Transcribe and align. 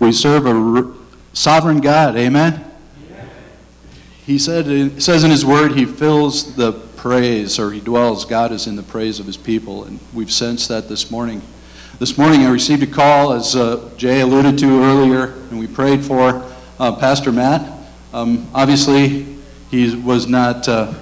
We 0.00 0.12
serve 0.12 0.46
a 0.46 0.54
r- 0.54 0.86
sovereign 1.34 1.82
God. 1.82 2.16
Amen? 2.16 2.64
He 4.24 4.38
said, 4.38 4.66
it 4.66 5.02
says 5.02 5.24
in 5.24 5.30
His 5.30 5.44
Word, 5.44 5.72
He 5.72 5.84
fills 5.84 6.56
the 6.56 6.72
praise, 6.72 7.58
or 7.58 7.70
He 7.70 7.80
dwells. 7.80 8.24
God 8.24 8.50
is 8.50 8.66
in 8.66 8.76
the 8.76 8.82
praise 8.82 9.20
of 9.20 9.26
His 9.26 9.36
people, 9.36 9.84
and 9.84 10.00
we've 10.14 10.32
sensed 10.32 10.68
that 10.68 10.88
this 10.88 11.10
morning. 11.10 11.42
This 11.98 12.16
morning 12.16 12.46
I 12.46 12.50
received 12.50 12.82
a 12.82 12.86
call, 12.86 13.34
as 13.34 13.54
uh, 13.54 13.90
Jay 13.98 14.20
alluded 14.20 14.58
to 14.60 14.82
earlier, 14.82 15.34
and 15.50 15.58
we 15.58 15.66
prayed 15.66 16.02
for 16.02 16.50
uh, 16.78 16.96
Pastor 16.96 17.30
Matt. 17.30 17.70
Um, 18.14 18.48
obviously, 18.54 19.26
he 19.70 19.94
was 19.96 20.26
not. 20.26 20.66
Uh, 20.66 20.94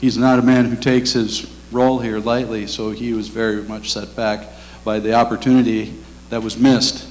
he's 0.00 0.16
not 0.16 0.40
a 0.40 0.42
man 0.42 0.64
who 0.64 0.74
takes 0.74 1.12
his 1.12 1.48
role 1.70 2.00
here 2.00 2.18
lightly, 2.18 2.66
so 2.66 2.90
he 2.90 3.12
was 3.12 3.28
very 3.28 3.62
much 3.62 3.92
set 3.92 4.16
back 4.16 4.48
by 4.82 4.98
the 4.98 5.14
opportunity 5.14 5.94
that 6.30 6.42
was 6.42 6.56
missed 6.56 7.09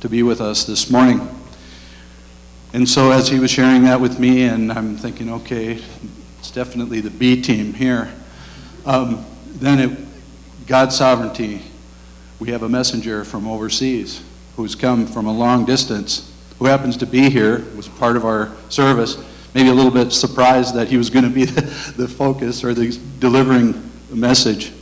to 0.00 0.08
be 0.08 0.22
with 0.22 0.40
us 0.40 0.64
this 0.64 0.90
morning. 0.90 1.28
And 2.72 2.88
so, 2.88 3.10
as 3.10 3.28
he 3.28 3.40
was 3.40 3.50
sharing 3.50 3.82
that 3.84 4.00
with 4.00 4.20
me, 4.20 4.44
and 4.44 4.70
I'm 4.70 4.96
thinking, 4.96 5.32
okay, 5.32 5.82
it's 6.38 6.50
definitely 6.50 7.00
the 7.00 7.10
B 7.10 7.40
team 7.40 7.72
here. 7.72 8.12
Um, 8.86 9.24
then, 9.46 9.78
it, 9.78 9.98
God's 10.66 10.96
sovereignty, 10.96 11.62
we 12.38 12.50
have 12.50 12.62
a 12.62 12.68
messenger 12.68 13.24
from 13.24 13.48
overseas 13.48 14.22
who's 14.56 14.74
come 14.74 15.06
from 15.06 15.26
a 15.26 15.32
long 15.32 15.64
distance, 15.64 16.32
who 16.58 16.66
happens 16.66 16.96
to 16.98 17.06
be 17.06 17.30
here, 17.30 17.64
was 17.74 17.88
part 17.88 18.16
of 18.16 18.24
our 18.24 18.52
service, 18.68 19.16
maybe 19.54 19.68
a 19.68 19.74
little 19.74 19.90
bit 19.90 20.12
surprised 20.12 20.74
that 20.74 20.88
he 20.88 20.96
was 20.96 21.10
going 21.10 21.24
to 21.24 21.30
be 21.30 21.44
the, 21.46 21.60
the 21.96 22.08
focus 22.08 22.62
or 22.62 22.74
the 22.74 22.96
delivering 23.18 23.90
message. 24.10 24.72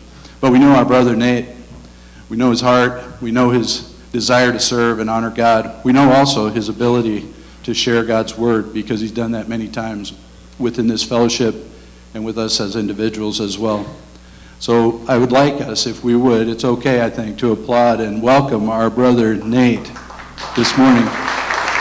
But 0.41 0.53
we 0.53 0.59
know 0.59 0.73
our 0.73 0.85
brother 0.85 1.17
Nate. 1.17 1.47
We 2.29 2.37
know 2.37 2.51
his 2.51 2.61
heart. 2.61 3.23
We 3.23 3.31
know 3.31 3.51
his 3.51 3.96
desire 4.13 4.53
to 4.53 4.61
serve 4.61 4.99
and 5.01 5.11
honor 5.11 5.31
God. 5.31 5.85
We 5.85 5.93
know 5.93 6.13
also 6.13 6.49
his 6.49 6.69
ability 6.69 7.33
to 7.65 7.75
share 7.75 8.05
God's 8.05 8.39
word 8.39 8.73
because 8.73 9.01
he's 9.01 9.13
done 9.13 9.33
that 9.33 9.49
many 9.49 9.69
times 9.69 10.13
within 10.59 10.87
this 10.87 11.03
fellowship 11.03 11.55
and 12.15 12.25
with 12.25 12.39
us 12.39 12.61
as 12.61 12.77
individuals 12.77 13.41
as 13.41 13.59
well. 13.59 13.87
So 14.59 15.05
I 15.07 15.19
would 15.19 15.33
like 15.33 15.61
us, 15.61 15.87
if 15.87 16.03
we 16.03 16.17
would, 16.17 16.49
it's 16.49 16.65
okay, 16.65 17.05
I 17.05 17.11
think, 17.11 17.39
to 17.41 17.53
applaud 17.53 18.01
and 18.01 18.23
welcome 18.23 18.71
our 18.71 18.89
brother 18.89 19.35
Nate 19.35 19.91
this 20.57 20.79
morning. 20.79 21.05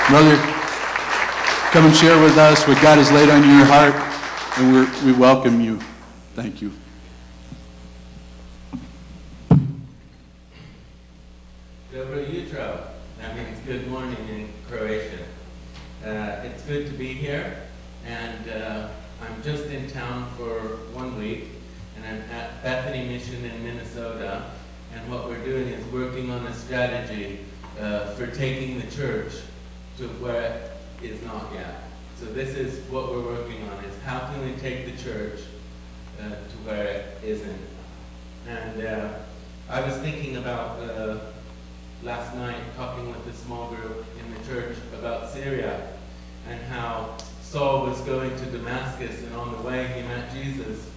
Brother, 0.09 0.35
come 1.71 1.85
and 1.85 1.95
share 1.95 2.21
with 2.21 2.37
us 2.37 2.67
what 2.67 2.81
God 2.81 2.97
has 2.97 3.11
laid 3.11 3.29
on 3.29 3.43
your 3.43 3.65
heart, 3.65 3.95
and 4.57 5.05
we 5.05 5.13
welcome 5.13 5.61
you. 5.61 5.79
Thank 6.35 6.61
you. 6.61 6.73
Dobro 11.95 12.29
jutro. 12.29 12.89
That 13.21 13.37
means 13.37 13.57
good 13.65 13.87
morning 13.87 14.17
in 14.27 14.49
Croatian. 14.67 15.23
Uh, 16.03 16.41
it's 16.43 16.61
good 16.63 16.87
to 16.87 16.91
be 16.91 17.13
here, 17.13 17.55
and 18.05 18.49
uh, 18.49 18.89
I'm 19.21 19.41
just 19.41 19.67
in 19.67 19.89
town 19.89 20.29
for 20.35 20.59
one 20.91 21.17
week, 21.17 21.45
and 21.95 22.05
I'm 22.05 22.29
at 22.31 22.61
Bethany 22.61 23.07
Mission 23.07 23.45
in 23.45 23.63
Minnesota, 23.63 24.51
and 24.93 25.09
what 25.09 25.29
we're 25.29 25.45
doing 25.45 25.69
is 25.69 25.85
working 25.93 26.31
on 26.31 26.45
a 26.47 26.53
strategy 26.53 27.45
uh, 27.79 28.07
for 28.15 28.27
taking 28.27 28.77
the 28.81 28.87
church 28.93 29.31
to 29.97 30.09
where 30.19 30.69
it 31.01 31.11
is 31.11 31.23
not 31.23 31.49
yet. 31.53 31.83
So 32.19 32.25
this 32.25 32.57
is 32.57 32.85
what 32.89 33.09
we're 33.09 33.23
working 33.23 33.63
on, 33.69 33.85
is 33.85 33.97
how 34.03 34.19
can 34.33 34.43
we 34.43 34.51
take 34.59 34.85
the 34.85 35.01
church 35.01 35.39
uh, 36.19 36.23
to 36.23 36.57
where 36.65 36.87
it 36.87 37.05
isn't. 37.23 37.61
And 38.49 38.85
uh, 38.85 39.09
I 39.69 39.79
was 39.79 39.95
thinking 39.99 40.35
about 40.35 40.81
uh, 40.81 41.19
last 42.05 42.35
night 42.35 42.61
talking 42.77 43.07
with 43.09 43.25
a 43.27 43.33
small 43.33 43.69
group 43.69 44.05
in 44.19 44.31
the 44.31 44.47
church 44.47 44.77
about 44.93 45.27
Syria 45.27 45.87
and 46.47 46.61
how 46.65 47.17
Saul 47.41 47.87
was 47.87 47.99
going 48.01 48.29
to 48.29 48.45
Damascus 48.45 49.23
and 49.23 49.35
on 49.35 49.51
the 49.53 49.67
way 49.67 49.87
he 49.87 50.03
met 50.03 50.31
Jesus 50.31 50.87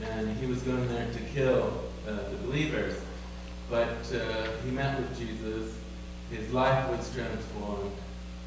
and 0.00 0.34
he 0.38 0.46
was 0.46 0.62
going 0.62 0.88
there 0.88 1.12
to 1.12 1.18
kill 1.34 1.82
uh, 2.08 2.12
the 2.30 2.36
believers. 2.46 2.98
But 3.68 4.10
uh, 4.14 4.46
he 4.64 4.70
met 4.70 4.98
with 4.98 5.18
Jesus, 5.18 5.74
his 6.30 6.50
life 6.50 6.88
was 6.88 7.14
transformed, 7.14 7.92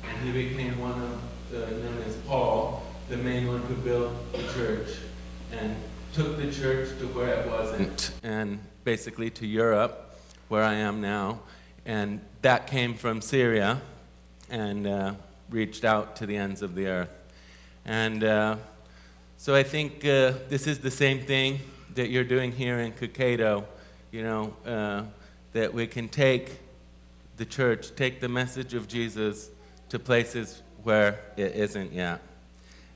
and 0.03 0.27
he 0.27 0.31
became 0.31 0.79
one 0.79 0.99
of, 0.99 1.53
uh, 1.53 1.69
known 1.69 2.03
as 2.07 2.15
Paul, 2.27 2.83
the 3.09 3.17
main 3.17 3.47
one 3.47 3.61
who 3.61 3.75
built 3.75 4.11
the 4.31 4.41
church 4.53 4.89
and 5.51 5.75
took 6.13 6.37
the 6.37 6.51
church 6.51 6.97
to 6.97 7.05
where 7.09 7.41
it 7.41 7.47
wasn't, 7.47 8.11
and 8.23 8.59
basically 8.83 9.29
to 9.29 9.45
Europe, 9.45 10.17
where 10.47 10.63
I 10.63 10.73
am 10.73 10.99
now. 10.99 11.41
And 11.85 12.22
that 12.41 12.68
came 12.68 12.96
from 12.96 13.22
Syria 13.22 13.81
and 14.50 14.88
uh, 14.88 15.13
reached 15.50 15.85
out 15.85 16.16
to 16.18 16.25
the 16.25 16.38
ends 16.38 16.62
of 16.62 16.75
the 16.75 16.88
earth. 16.88 17.22
And 17.85 18.23
uh, 18.23 18.56
so 19.38 19.53
I 19.53 19.63
think 19.63 20.03
uh, 20.06 20.34
this 20.50 20.66
is 20.66 20.79
the 20.79 20.91
same 20.91 21.22
thing 21.22 21.59
that 21.94 22.09
you're 22.09 22.23
doing 22.23 22.51
here 22.51 22.79
in 22.79 22.91
Kakedo, 22.91 23.66
you 24.12 24.23
know, 24.23 24.53
uh, 24.66 25.03
that 25.53 25.73
we 25.73 25.88
can 25.88 26.09
take 26.09 26.59
the 27.38 27.46
church, 27.46 27.96
take 27.96 28.19
the 28.19 28.29
message 28.29 28.73
of 28.73 28.88
Jesus 28.88 29.50
to 29.90 30.00
places 30.00 30.62
where 30.84 31.19
it 31.38 31.56
isn't 31.56 31.94
yet. 31.94 32.22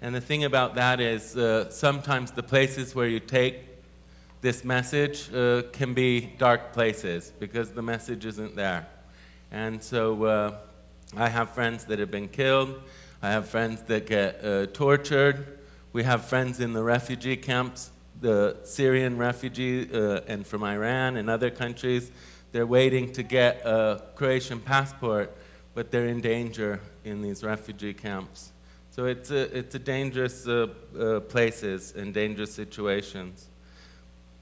And 0.02 0.16
the 0.16 0.22
thing 0.22 0.44
about 0.44 0.76
that 0.76 1.00
is 1.00 1.36
uh, 1.36 1.70
sometimes 1.70 2.32
the 2.32 2.44
places 2.44 2.96
where 2.96 3.08
you 3.08 3.20
take 3.20 3.69
this 4.42 4.64
message 4.64 5.34
uh, 5.34 5.64
can 5.74 5.94
be 5.94 6.22
dark 6.38 6.72
places 6.72 7.34
because 7.40 7.72
the 7.72 7.82
message 7.82 8.26
isn't 8.26 8.56
there. 8.56 8.88
And 9.52 9.84
so 9.84 10.24
uh, 10.24 10.58
I 11.18 11.28
have 11.30 11.50
friends 11.50 11.86
that 11.86 12.00
have 12.00 12.12
been 12.12 12.30
killed. 12.30 12.82
I 13.22 13.32
have 13.32 13.50
friends 13.50 13.82
that 13.84 14.06
get 14.06 14.44
uh, 14.44 14.68
tortured. 14.68 15.60
We 15.92 16.04
have 16.04 16.26
friends 16.26 16.60
in 16.60 16.74
the 16.74 16.84
refugee 16.84 17.36
camps, 17.36 17.92
the 18.22 18.58
Syrian 18.64 19.18
refugees, 19.18 19.92
uh, 19.92 20.22
and 20.28 20.48
from 20.48 20.64
Iran 20.64 21.18
and 21.18 21.30
other 21.30 21.50
countries. 21.50 22.12
They're 22.52 22.68
waiting 22.68 23.12
to 23.14 23.24
get 23.24 23.66
a 23.66 24.02
Croatian 24.16 24.60
passport, 24.60 25.36
but 25.74 25.92
they're 25.92 26.08
in 26.08 26.22
danger 26.22 26.80
in 27.04 27.22
these 27.22 27.44
refugee 27.44 27.94
camps. 27.94 28.52
So 28.92 29.06
it's 29.06 29.32
a, 29.32 29.58
it's 29.58 29.76
a 29.76 29.80
dangerous 29.80 30.48
uh, 30.48 30.68
uh, 30.98 31.20
places 31.22 31.94
and 31.96 32.14
dangerous 32.14 32.54
situations. 32.54 33.50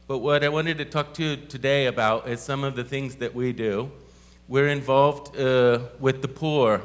But 0.08 0.20
what 0.20 0.42
I 0.42 0.48
wanted 0.48 0.78
to 0.78 0.86
talk 0.86 1.14
to 1.16 1.24
you 1.24 1.36
today 1.36 1.86
about 1.86 2.30
is 2.30 2.40
some 2.40 2.64
of 2.64 2.78
the 2.78 2.86
things 2.86 3.18
that 3.18 3.36
we 3.36 3.52
do. 3.52 3.92
We're 4.48 4.70
involved 4.70 5.38
uh, 5.38 5.80
with 6.00 6.22
the 6.22 6.30
poor, 6.30 6.82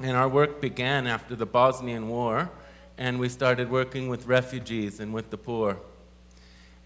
and 0.00 0.16
our 0.16 0.26
work 0.26 0.62
began 0.62 1.06
after 1.06 1.36
the 1.36 1.44
Bosnian 1.44 2.08
War, 2.08 2.50
and 2.96 3.20
we 3.20 3.28
started 3.28 3.70
working 3.70 4.08
with 4.08 4.26
refugees 4.26 5.00
and 5.00 5.12
with 5.12 5.28
the 5.28 5.36
poor. 5.36 5.76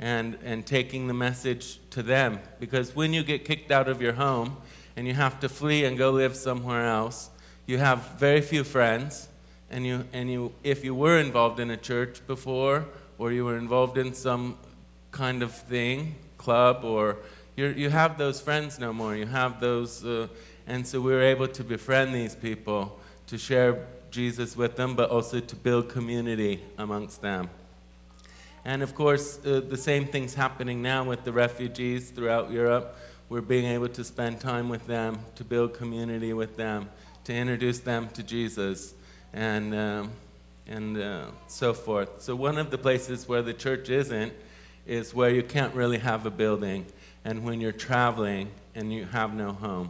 And, 0.00 0.38
and 0.42 0.66
taking 0.66 1.06
the 1.06 1.14
message 1.14 1.78
to 1.90 2.02
them. 2.02 2.40
Because 2.58 2.96
when 2.96 3.12
you 3.12 3.22
get 3.22 3.44
kicked 3.44 3.70
out 3.70 3.86
of 3.86 4.00
your 4.02 4.14
home 4.14 4.56
and 4.96 5.06
you 5.06 5.12
have 5.12 5.38
to 5.40 5.48
flee 5.48 5.84
and 5.84 5.96
go 5.96 6.10
live 6.10 6.34
somewhere 6.34 6.86
else, 6.86 7.30
you 7.66 7.76
have 7.78 8.18
very 8.18 8.40
few 8.40 8.64
friends, 8.64 9.28
and 9.70 9.86
you 9.86 10.04
and 10.12 10.32
you 10.32 10.52
if 10.64 10.84
you 10.84 10.94
were 10.94 11.18
involved 11.18 11.60
in 11.60 11.70
a 11.70 11.76
church 11.76 12.26
before 12.26 12.86
or 13.18 13.30
you 13.30 13.44
were 13.44 13.58
involved 13.58 13.98
in 13.98 14.14
some 14.14 14.56
kind 15.10 15.42
of 15.42 15.52
thing 15.52 16.14
club 16.38 16.84
or 16.84 17.16
you 17.56 17.66
you 17.68 17.90
have 17.90 18.16
those 18.16 18.40
friends 18.40 18.78
no 18.78 18.92
more 18.92 19.14
you 19.16 19.26
have 19.26 19.60
those 19.60 20.04
uh, 20.04 20.26
and 20.66 20.86
so 20.86 21.00
we 21.00 21.12
were 21.12 21.22
able 21.22 21.48
to 21.48 21.62
befriend 21.64 22.14
these 22.14 22.34
people 22.34 22.98
to 23.26 23.36
share 23.36 23.86
jesus 24.10 24.56
with 24.56 24.76
them 24.76 24.94
but 24.94 25.10
also 25.10 25.40
to 25.40 25.56
build 25.56 25.88
community 25.88 26.60
amongst 26.78 27.20
them 27.22 27.48
and 28.64 28.82
of 28.82 28.94
course 28.94 29.44
uh, 29.44 29.60
the 29.68 29.76
same 29.76 30.06
thing's 30.06 30.34
happening 30.34 30.80
now 30.80 31.04
with 31.04 31.24
the 31.24 31.32
refugees 31.32 32.10
throughout 32.10 32.50
europe 32.50 32.96
we're 33.28 33.40
being 33.40 33.66
able 33.66 33.88
to 33.88 34.02
spend 34.02 34.40
time 34.40 34.68
with 34.68 34.86
them 34.86 35.18
to 35.34 35.44
build 35.44 35.74
community 35.74 36.32
with 36.32 36.56
them 36.56 36.88
to 37.24 37.34
introduce 37.34 37.80
them 37.80 38.08
to 38.08 38.22
jesus 38.22 38.94
and, 39.32 39.74
um, 39.74 40.10
and 40.66 40.98
uh, 40.98 41.26
so 41.46 41.72
forth. 41.74 42.22
So, 42.22 42.34
one 42.34 42.58
of 42.58 42.70
the 42.70 42.78
places 42.78 43.28
where 43.28 43.42
the 43.42 43.54
church 43.54 43.88
isn't 43.88 44.32
is 44.90 45.14
where 45.14 45.30
you 45.30 45.40
can't 45.40 45.72
really 45.72 45.98
have 45.98 46.26
a 46.26 46.30
building 46.30 46.84
and 47.24 47.44
when 47.44 47.60
you're 47.60 47.70
traveling 47.70 48.50
and 48.74 48.92
you 48.92 49.04
have 49.04 49.32
no 49.32 49.52
home. 49.52 49.88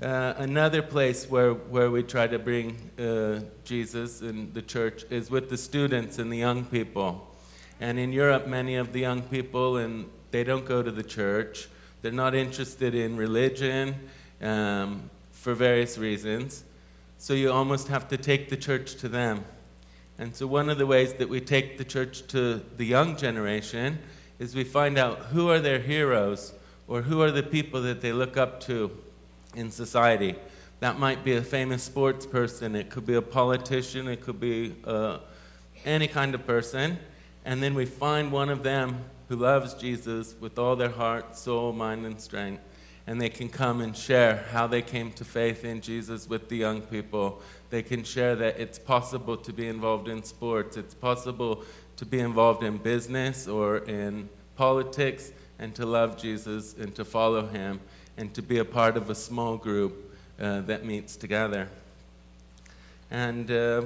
Uh, 0.00 0.34
another 0.36 0.80
place 0.80 1.28
where, 1.28 1.52
where 1.52 1.90
we 1.90 2.00
try 2.00 2.28
to 2.28 2.38
bring 2.38 2.76
uh, 2.96 3.40
Jesus 3.64 4.22
in 4.22 4.52
the 4.52 4.62
church 4.62 5.04
is 5.10 5.32
with 5.32 5.50
the 5.50 5.56
students 5.56 6.20
and 6.20 6.32
the 6.32 6.36
young 6.36 6.64
people. 6.64 7.28
And 7.80 7.98
in 7.98 8.12
Europe, 8.12 8.46
many 8.46 8.76
of 8.76 8.92
the 8.92 9.00
young 9.00 9.20
people, 9.22 9.78
and 9.78 10.08
they 10.30 10.44
don't 10.44 10.64
go 10.64 10.80
to 10.80 10.92
the 10.92 11.02
church. 11.02 11.68
They're 12.02 12.12
not 12.12 12.36
interested 12.36 12.94
in 12.94 13.16
religion 13.16 13.96
um, 14.40 15.10
for 15.32 15.54
various 15.54 15.98
reasons. 15.98 16.62
So 17.18 17.34
you 17.34 17.50
almost 17.50 17.88
have 17.88 18.06
to 18.10 18.16
take 18.16 18.48
the 18.48 18.56
church 18.56 18.94
to 18.96 19.08
them. 19.08 19.44
And 20.22 20.36
so, 20.36 20.46
one 20.46 20.68
of 20.70 20.78
the 20.78 20.86
ways 20.86 21.14
that 21.14 21.28
we 21.28 21.40
take 21.40 21.78
the 21.78 21.84
church 21.84 22.28
to 22.28 22.62
the 22.76 22.84
young 22.84 23.16
generation 23.16 23.98
is 24.38 24.54
we 24.54 24.62
find 24.62 24.96
out 24.96 25.18
who 25.18 25.50
are 25.50 25.58
their 25.58 25.80
heroes 25.80 26.52
or 26.86 27.02
who 27.02 27.20
are 27.22 27.32
the 27.32 27.42
people 27.42 27.82
that 27.82 28.02
they 28.02 28.12
look 28.12 28.36
up 28.36 28.60
to 28.60 28.96
in 29.56 29.72
society. 29.72 30.36
That 30.78 30.96
might 30.96 31.24
be 31.24 31.32
a 31.34 31.42
famous 31.42 31.82
sports 31.82 32.24
person, 32.24 32.76
it 32.76 32.88
could 32.88 33.04
be 33.04 33.14
a 33.14 33.20
politician, 33.20 34.06
it 34.06 34.20
could 34.20 34.38
be 34.38 34.76
uh, 34.84 35.18
any 35.84 36.06
kind 36.06 36.36
of 36.36 36.46
person. 36.46 37.00
And 37.44 37.60
then 37.60 37.74
we 37.74 37.84
find 37.84 38.30
one 38.30 38.48
of 38.48 38.62
them 38.62 39.04
who 39.28 39.34
loves 39.34 39.74
Jesus 39.74 40.36
with 40.38 40.56
all 40.56 40.76
their 40.76 40.90
heart, 40.90 41.36
soul, 41.36 41.72
mind, 41.72 42.06
and 42.06 42.20
strength. 42.20 42.62
And 43.06 43.20
they 43.20 43.28
can 43.28 43.48
come 43.48 43.80
and 43.80 43.96
share 43.96 44.44
how 44.52 44.66
they 44.66 44.82
came 44.82 45.10
to 45.12 45.24
faith 45.24 45.64
in 45.64 45.80
Jesus 45.80 46.28
with 46.28 46.48
the 46.48 46.56
young 46.56 46.82
people. 46.82 47.42
They 47.70 47.82
can 47.82 48.04
share 48.04 48.36
that 48.36 48.60
it's 48.60 48.78
possible 48.78 49.36
to 49.36 49.52
be 49.52 49.66
involved 49.66 50.08
in 50.08 50.22
sports, 50.22 50.76
it's 50.76 50.94
possible 50.94 51.64
to 51.96 52.06
be 52.06 52.20
involved 52.20 52.62
in 52.62 52.78
business 52.78 53.48
or 53.48 53.78
in 53.78 54.28
politics, 54.56 55.32
and 55.58 55.74
to 55.76 55.86
love 55.86 56.20
Jesus 56.20 56.74
and 56.74 56.94
to 56.94 57.04
follow 57.04 57.46
him 57.46 57.80
and 58.16 58.34
to 58.34 58.42
be 58.42 58.58
a 58.58 58.64
part 58.64 58.96
of 58.96 59.10
a 59.10 59.14
small 59.14 59.56
group 59.56 60.12
uh, 60.40 60.60
that 60.62 60.84
meets 60.84 61.16
together. 61.16 61.68
And 63.10 63.50
uh, 63.50 63.82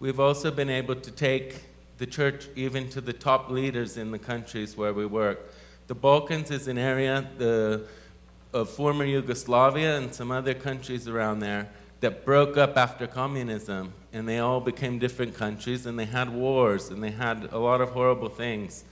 we've 0.00 0.20
also 0.20 0.50
been 0.50 0.70
able 0.70 0.96
to 0.96 1.10
take 1.10 1.64
the 1.98 2.06
church 2.06 2.48
even 2.56 2.88
to 2.90 3.00
the 3.00 3.12
top 3.12 3.50
leaders 3.50 3.96
in 3.96 4.10
the 4.10 4.18
countries 4.18 4.76
where 4.76 4.92
we 4.92 5.06
work. 5.06 5.40
The 5.86 5.94
Balkans 5.94 6.50
is 6.50 6.68
an 6.68 6.78
area 6.78 7.28
the, 7.38 7.86
of 8.52 8.70
former 8.70 9.04
Yugoslavia 9.04 9.98
and 9.98 10.14
some 10.14 10.30
other 10.30 10.54
countries 10.54 11.08
around 11.08 11.40
there 11.40 11.68
that 12.00 12.24
broke 12.24 12.56
up 12.56 12.76
after 12.76 13.06
communism, 13.06 13.92
and 14.12 14.28
they 14.28 14.38
all 14.38 14.60
became 14.60 14.98
different 14.98 15.34
countries, 15.34 15.86
and 15.86 15.98
they 15.98 16.04
had 16.04 16.28
wars, 16.28 16.90
and 16.90 17.02
they 17.02 17.10
had 17.10 17.48
a 17.52 17.58
lot 17.58 17.80
of 17.80 17.90
horrible 17.90 18.28
things. 18.28 18.84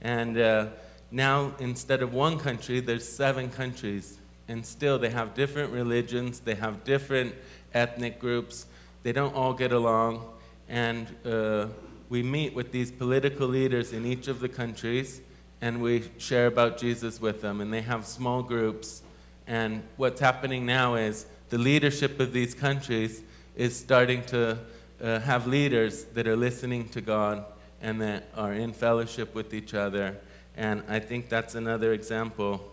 And 0.00 0.36
uh, 0.36 0.66
now, 1.10 1.54
instead 1.58 2.02
of 2.02 2.12
one 2.12 2.38
country, 2.38 2.80
there's 2.80 3.08
seven 3.08 3.50
countries 3.50 4.20
and 4.50 4.66
still 4.66 4.98
they 4.98 5.10
have 5.10 5.32
different 5.34 5.72
religions, 5.72 6.40
they 6.40 6.56
have 6.56 6.82
different 6.82 7.32
ethnic 7.72 8.18
groups, 8.18 8.66
they 9.04 9.12
don't 9.12 9.32
all 9.32 9.54
get 9.54 9.70
along, 9.70 10.28
and 10.68 11.06
uh, 11.24 11.66
we 12.08 12.20
meet 12.24 12.52
with 12.52 12.72
these 12.72 12.90
political 12.90 13.46
leaders 13.46 13.92
in 13.92 14.04
each 14.04 14.26
of 14.26 14.40
the 14.40 14.48
countries 14.48 15.20
and 15.60 15.82
we 15.82 16.04
share 16.18 16.46
about 16.46 16.78
Jesus 16.78 17.20
with 17.20 17.42
them, 17.42 17.60
and 17.60 17.72
they 17.72 17.82
have 17.82 18.06
small 18.06 18.42
groups. 18.42 19.02
And 19.46 19.82
what's 19.96 20.20
happening 20.20 20.64
now 20.64 20.94
is 20.94 21.26
the 21.50 21.58
leadership 21.58 22.20
of 22.20 22.32
these 22.32 22.54
countries 22.54 23.22
is 23.56 23.76
starting 23.76 24.24
to 24.26 24.58
uh, 25.02 25.20
have 25.20 25.46
leaders 25.46 26.04
that 26.04 26.26
are 26.26 26.36
listening 26.36 26.88
to 26.90 27.00
God 27.00 27.44
and 27.82 28.00
that 28.00 28.28
are 28.36 28.52
in 28.52 28.72
fellowship 28.72 29.34
with 29.34 29.52
each 29.52 29.74
other. 29.74 30.16
And 30.56 30.82
I 30.88 30.98
think 30.98 31.28
that's 31.28 31.54
another 31.54 31.92
example 31.92 32.70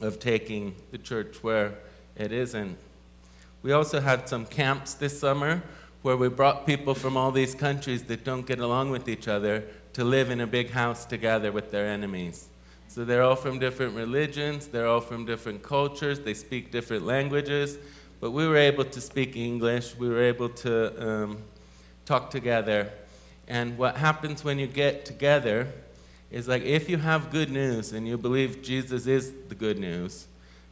of 0.00 0.18
taking 0.18 0.74
the 0.90 0.98
church 0.98 1.42
where 1.42 1.74
it 2.16 2.32
isn't. 2.32 2.76
We 3.62 3.72
also 3.72 4.00
had 4.00 4.28
some 4.28 4.46
camps 4.46 4.94
this 4.94 5.18
summer 5.18 5.62
where 6.02 6.16
we 6.16 6.28
brought 6.28 6.66
people 6.66 6.94
from 6.94 7.16
all 7.16 7.30
these 7.30 7.54
countries 7.54 8.04
that 8.04 8.24
don't 8.24 8.46
get 8.46 8.58
along 8.58 8.90
with 8.90 9.08
each 9.08 9.28
other 9.28 9.64
to 9.92 10.04
live 10.04 10.30
in 10.30 10.40
a 10.40 10.46
big 10.46 10.70
house 10.70 11.04
together 11.04 11.52
with 11.52 11.70
their 11.70 11.86
enemies. 11.86 12.48
So 12.88 13.04
they're 13.04 13.22
all 13.22 13.36
from 13.36 13.58
different 13.58 13.94
religions, 13.94 14.66
they're 14.66 14.86
all 14.86 15.00
from 15.00 15.24
different 15.24 15.62
cultures, 15.62 16.20
they 16.20 16.34
speak 16.34 16.70
different 16.70 17.06
languages, 17.06 17.78
but 18.20 18.32
we 18.32 18.46
were 18.46 18.56
able 18.56 18.84
to 18.84 19.00
speak 19.00 19.36
English, 19.36 19.96
we 19.96 20.08
were 20.08 20.22
able 20.22 20.48
to 20.50 21.08
um, 21.08 21.38
talk 22.04 22.30
together. 22.30 22.90
And 23.48 23.78
what 23.78 23.96
happens 23.96 24.44
when 24.44 24.58
you 24.58 24.66
get 24.66 25.04
together 25.04 25.68
is 26.30 26.48
like 26.48 26.62
if 26.62 26.88
you 26.88 26.98
have 26.98 27.30
good 27.30 27.50
news 27.50 27.92
and 27.92 28.06
you 28.06 28.16
believe 28.16 28.62
Jesus 28.62 29.06
is 29.06 29.32
the 29.48 29.54
good 29.54 29.78
news 29.78 30.26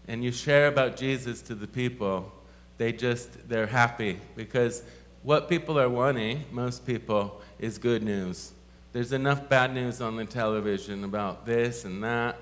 and 0.08 0.25
you 0.25 0.32
share 0.32 0.67
about 0.67 0.96
Jesus 0.96 1.43
to 1.43 1.55
the 1.55 1.67
people, 1.67 2.32
they 2.78 2.93
just 2.93 3.49
they're 3.49 3.67
happy 3.67 4.19
because 4.37 4.82
what 5.22 5.49
people 5.49 5.78
are 5.78 5.88
wanting, 5.88 6.44
most 6.50 6.87
people, 6.87 7.40
is 7.58 7.76
good 7.76 8.02
news. 8.02 8.52
There's 8.93 9.13
enough 9.13 9.49
bad 9.49 9.73
news 9.73 10.01
on 10.01 10.17
the 10.17 10.25
television 10.25 11.05
about 11.05 11.47
this 11.47 11.85
and 11.85 12.03
that, 12.03 12.37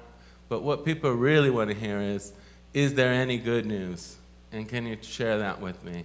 but 0.49 0.63
what 0.63 0.85
people 0.85 1.13
really 1.13 1.51
want 1.51 1.69
to 1.69 1.77
hear 1.77 2.01
is 2.01 2.33
is 2.73 2.95
there 2.95 3.13
any 3.13 3.39
good 3.39 3.67
news? 3.67 4.17
And 4.53 4.69
can 4.69 4.87
you 4.87 4.97
share 5.03 5.39
that 5.39 5.61
with 5.61 5.83
me? 5.85 6.05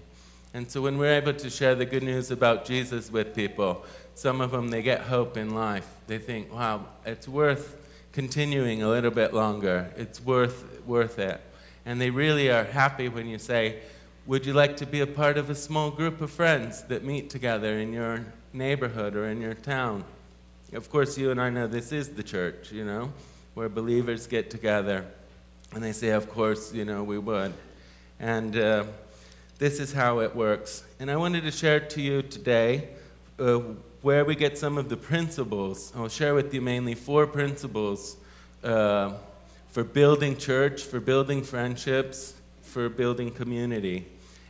And 0.54 0.70
so 0.70 0.82
when 0.82 0.98
we're 0.98 1.14
able 1.14 1.34
to 1.34 1.50
share 1.50 1.76
the 1.76 1.86
good 1.86 2.04
news 2.04 2.30
about 2.30 2.66
Jesus 2.66 3.12
with 3.12 3.36
people, 3.36 3.86
some 4.16 4.42
of 4.42 4.52
them, 4.52 4.68
they 4.68 4.82
get 4.82 5.02
hope 5.02 5.38
in 5.38 5.56
life. 5.56 5.88
They 6.08 6.20
think, 6.20 6.54
wow, 6.54 6.86
it's 7.06 7.28
worth 7.28 7.78
continuing 8.12 8.84
a 8.84 8.90
little 8.90 9.12
bit 9.12 9.34
longer. 9.34 9.92
It's 9.98 10.22
worth, 10.22 10.86
worth 10.86 11.20
it. 11.20 11.42
And 11.86 12.00
they 12.00 12.10
really 12.10 12.50
are 12.50 12.64
happy 12.64 13.10
when 13.10 13.28
you 13.28 13.40
say, 13.40 13.80
would 14.26 14.46
you 14.46 14.54
like 14.54 14.78
to 14.78 14.86
be 14.86 15.02
a 15.02 15.08
part 15.08 15.38
of 15.38 15.50
a 15.50 15.56
small 15.56 15.90
group 15.90 16.22
of 16.22 16.32
friends 16.32 16.84
that 16.84 17.04
meet 17.04 17.30
together 17.30 17.80
in 17.80 17.92
your 17.92 18.26
neighborhood 18.54 19.16
or 19.16 19.28
in 19.28 19.42
your 19.42 19.54
town? 19.54 20.06
Of 20.74 20.90
course, 20.90 21.20
you 21.20 21.30
and 21.30 21.40
I 21.40 21.52
know 21.52 21.68
this 21.68 21.92
is 21.92 22.10
the 22.10 22.24
church, 22.24 22.72
you 22.72 22.84
know, 22.84 23.14
where 23.54 23.70
believers 23.70 24.26
get 24.26 24.50
together. 24.50 25.06
And 25.72 25.84
they 25.84 25.92
say, 25.92 26.10
of 26.10 26.32
course, 26.32 26.74
you 26.74 26.84
know, 26.84 27.04
we 27.04 27.20
would. 27.20 27.54
And 28.20 28.58
uh, 28.58 28.86
this 29.60 29.80
is 29.80 29.94
how 29.94 30.20
it 30.22 30.36
works. 30.36 30.84
And 31.00 31.12
I 31.12 31.16
wanted 31.16 31.44
to 31.44 31.52
share 31.52 31.80
to 31.80 32.02
you 32.02 32.24
today 32.24 32.90
uh, 33.38 33.60
where 34.02 34.26
we 34.26 34.36
get 34.36 34.58
some 34.58 34.80
of 34.80 34.90
the 34.90 34.98
principles. 34.98 35.94
I'll 35.96 36.10
share 36.10 36.34
with 36.34 36.52
you 36.52 36.62
mainly 36.62 36.96
four 36.96 37.28
principles 37.28 38.18
uh, 38.64 39.14
for 39.70 39.84
building 39.84 40.38
church, 40.38 40.82
for 40.82 41.00
building 41.00 41.44
friendships, 41.44 42.34
for 42.64 42.90
building 42.90 43.30
community. 43.30 44.08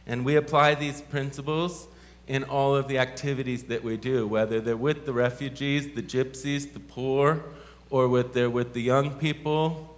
And 0.07 0.23
we 0.23 0.37
apply 0.37 0.75
these 0.75 1.01
principles 1.01 1.89
in 2.27 2.43
all 2.43 2.75
of 2.75 2.87
the 2.87 2.97
activities 2.97 3.63
that 3.63 3.83
we 3.83 3.97
do, 3.97 4.27
whether 4.27 4.61
they're 4.61 4.77
with 4.77 5.05
the 5.05 5.13
refugees, 5.13 5.93
the 5.93 6.01
gypsies, 6.01 6.73
the 6.73 6.79
poor, 6.79 7.43
or 7.89 8.07
with 8.07 8.33
they're 8.33 8.49
with 8.49 8.73
the 8.73 8.81
young 8.81 9.11
people, 9.11 9.95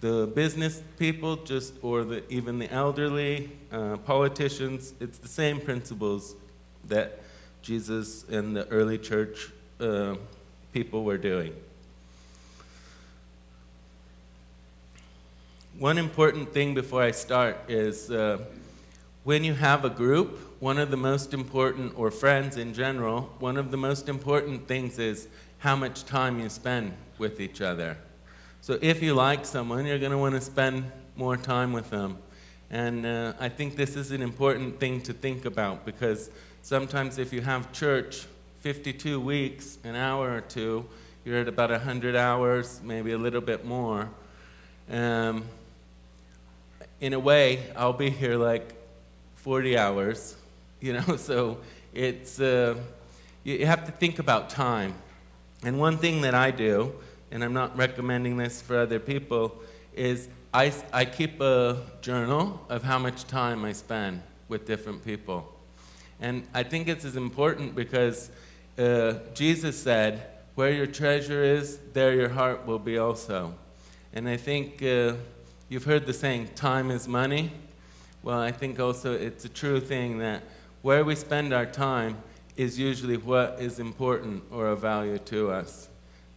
the 0.00 0.26
business 0.34 0.82
people, 0.98 1.36
just 1.36 1.74
or 1.82 2.04
the, 2.04 2.22
even 2.32 2.58
the 2.58 2.70
elderly, 2.72 3.50
uh, 3.72 3.96
politicians. 3.98 4.94
It's 5.00 5.18
the 5.18 5.28
same 5.28 5.60
principles 5.60 6.36
that 6.88 7.20
Jesus 7.62 8.24
and 8.28 8.54
the 8.54 8.68
early 8.68 8.98
church 8.98 9.50
uh, 9.80 10.16
people 10.72 11.04
were 11.04 11.18
doing. 11.18 11.54
One 15.78 15.98
important 15.98 16.52
thing 16.52 16.74
before 16.74 17.02
I 17.02 17.10
start 17.10 17.58
is 17.68 18.10
uh, 18.10 18.38
when 19.24 19.42
you 19.42 19.54
have 19.54 19.84
a 19.84 19.90
group, 19.90 20.38
one 20.64 20.78
of 20.78 20.90
the 20.90 20.96
most 20.96 21.34
important, 21.34 21.92
or 21.96 22.10
friends 22.10 22.56
in 22.56 22.72
general, 22.72 23.18
one 23.38 23.56
of 23.56 23.70
the 23.70 23.76
most 23.76 24.08
important 24.08 24.66
things 24.66 24.98
is 24.98 25.28
how 25.58 25.76
much 25.76 26.04
time 26.04 26.40
you 26.40 26.48
spend 26.48 26.92
with 27.18 27.40
each 27.40 27.60
other. 27.60 27.96
So 28.60 28.78
if 28.80 29.02
you 29.02 29.14
like 29.14 29.44
someone, 29.44 29.84
you're 29.86 29.98
going 29.98 30.16
to 30.18 30.18
want 30.18 30.34
to 30.34 30.40
spend 30.40 30.90
more 31.16 31.36
time 31.36 31.72
with 31.72 31.90
them. 31.90 32.18
And 32.70 33.04
uh, 33.04 33.34
I 33.38 33.48
think 33.50 33.76
this 33.76 33.94
is 33.94 34.10
an 34.10 34.22
important 34.22 34.80
thing 34.80 35.02
to 35.02 35.12
think 35.12 35.44
about 35.44 35.84
because 35.84 36.30
Sometimes, 36.64 37.18
if 37.18 37.30
you 37.30 37.42
have 37.42 37.72
church 37.72 38.24
52 38.60 39.20
weeks, 39.20 39.76
an 39.84 39.96
hour 39.96 40.34
or 40.34 40.40
two, 40.40 40.86
you're 41.22 41.40
at 41.40 41.46
about 41.46 41.68
100 41.68 42.16
hours, 42.16 42.80
maybe 42.82 43.12
a 43.12 43.18
little 43.18 43.42
bit 43.42 43.66
more. 43.66 44.08
Um, 44.90 45.44
in 47.02 47.12
a 47.12 47.18
way, 47.18 47.70
I'll 47.76 47.92
be 47.92 48.08
here 48.08 48.38
like 48.38 48.72
40 49.36 49.76
hours, 49.76 50.36
you 50.84 50.92
know, 50.92 51.16
so 51.16 51.58
it's, 51.94 52.38
uh, 52.38 52.76
you 53.42 53.64
have 53.64 53.86
to 53.86 53.92
think 53.92 54.18
about 54.18 54.50
time. 54.50 54.94
And 55.64 55.78
one 55.78 55.96
thing 55.96 56.20
that 56.20 56.34
I 56.34 56.50
do, 56.50 56.92
and 57.30 57.42
I'm 57.42 57.54
not 57.54 57.74
recommending 57.76 58.36
this 58.36 58.60
for 58.60 58.78
other 58.78 59.00
people, 59.00 59.56
is 59.94 60.28
I, 60.52 60.74
I 60.92 61.06
keep 61.06 61.40
a 61.40 61.80
journal 62.02 62.60
of 62.68 62.82
how 62.82 62.98
much 62.98 63.24
time 63.24 63.64
I 63.64 63.72
spend 63.72 64.22
with 64.48 64.66
different 64.66 65.02
people. 65.02 65.50
And 66.20 66.46
I 66.52 66.62
think 66.62 66.86
it's 66.86 67.06
as 67.06 67.16
important 67.16 67.74
because 67.74 68.30
uh, 68.78 69.14
Jesus 69.32 69.82
said, 69.82 70.28
Where 70.54 70.70
your 70.70 70.86
treasure 70.86 71.42
is, 71.42 71.78
there 71.94 72.12
your 72.12 72.28
heart 72.28 72.66
will 72.66 72.78
be 72.78 72.98
also. 72.98 73.54
And 74.12 74.28
I 74.28 74.36
think 74.36 74.82
uh, 74.82 75.14
you've 75.70 75.84
heard 75.84 76.04
the 76.04 76.12
saying, 76.12 76.50
time 76.54 76.90
is 76.90 77.08
money. 77.08 77.52
Well, 78.22 78.38
I 78.38 78.52
think 78.52 78.78
also 78.78 79.14
it's 79.14 79.44
a 79.44 79.48
true 79.48 79.80
thing 79.80 80.18
that 80.18 80.42
where 80.84 81.02
we 81.02 81.14
spend 81.14 81.50
our 81.54 81.64
time 81.64 82.14
is 82.58 82.78
usually 82.78 83.16
what 83.16 83.56
is 83.58 83.78
important 83.78 84.44
or 84.50 84.66
of 84.66 84.82
value 84.82 85.16
to 85.16 85.50
us. 85.50 85.88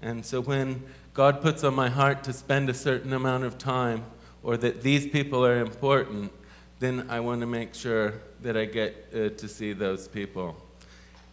And 0.01 0.25
so 0.25 0.39
when 0.39 0.83
God 1.13 1.41
puts 1.41 1.65
on 1.65 1.75
my 1.75 1.89
heart 1.89 2.23
to 2.23 2.31
spend 2.31 2.69
a 2.69 2.73
certain 2.73 3.11
amount 3.11 3.43
of 3.43 3.57
time, 3.57 4.05
or 4.41 4.55
that 4.55 4.83
these 4.83 5.05
people 5.05 5.45
are 5.45 5.59
important, 5.59 6.31
then 6.79 7.07
I 7.09 7.19
want 7.19 7.41
to 7.41 7.45
make 7.45 7.75
sure 7.75 8.13
that 8.41 8.55
I 8.55 8.63
get 8.63 9.09
uh, 9.13 9.29
to 9.35 9.47
see 9.49 9.73
those 9.73 10.07
people. 10.07 10.55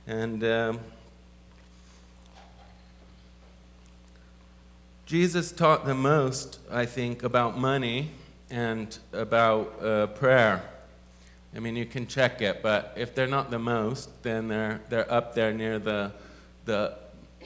And 0.09 0.43
um, 0.43 0.81
Jesus 5.07 5.53
taught 5.53 5.87
the 5.87 5.95
most, 5.95 6.59
I 6.69 6.85
think, 6.85 7.23
about 7.23 7.57
money 7.57 8.11
and 8.51 8.99
about 9.13 9.81
uh, 9.81 10.09
prayer. 10.09 10.69
I 11.57 11.61
mean, 11.61 11.77
you 11.77 11.87
can 11.87 12.09
check 12.09 12.43
it, 12.43 12.63
but 12.63 12.93
if 12.97 13.15
they're 13.15 13.29
not 13.29 13.51
the 13.51 13.61
most, 13.61 14.23
then 14.25 14.49
they're, 14.49 14.81
they're 14.89 15.11
up 15.11 15.35
there 15.37 15.53
near 15.53 15.79
the, 15.79 16.11
the 16.65 16.97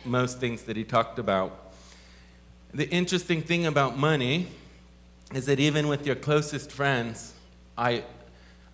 most 0.04 0.40
things 0.40 0.62
that 0.62 0.76
he 0.76 0.84
talked 0.84 1.18
about. 1.18 1.74
The 2.72 2.88
interesting 2.88 3.42
thing 3.42 3.66
about 3.66 3.98
money 3.98 4.46
is 5.34 5.44
that 5.44 5.60
even 5.60 5.88
with 5.88 6.06
your 6.06 6.16
closest 6.16 6.72
friends, 6.72 7.34
I, 7.76 7.90
I 7.92 8.02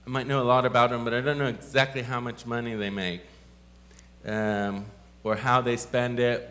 might 0.07 0.29
know 0.29 0.41
a 0.41 0.45
lot 0.45 0.67
about 0.67 0.91
them, 0.91 1.03
but 1.03 1.13
I 1.13 1.21
don't 1.21 1.39
know 1.39 1.47
exactly 1.47 2.03
how 2.03 2.21
much 2.21 2.47
money 2.47 2.77
they 2.77 2.91
make, 2.91 3.23
um, 4.25 4.85
or 5.25 5.35
how 5.35 5.61
they 5.61 5.77
spend 5.77 6.21
it, 6.21 6.49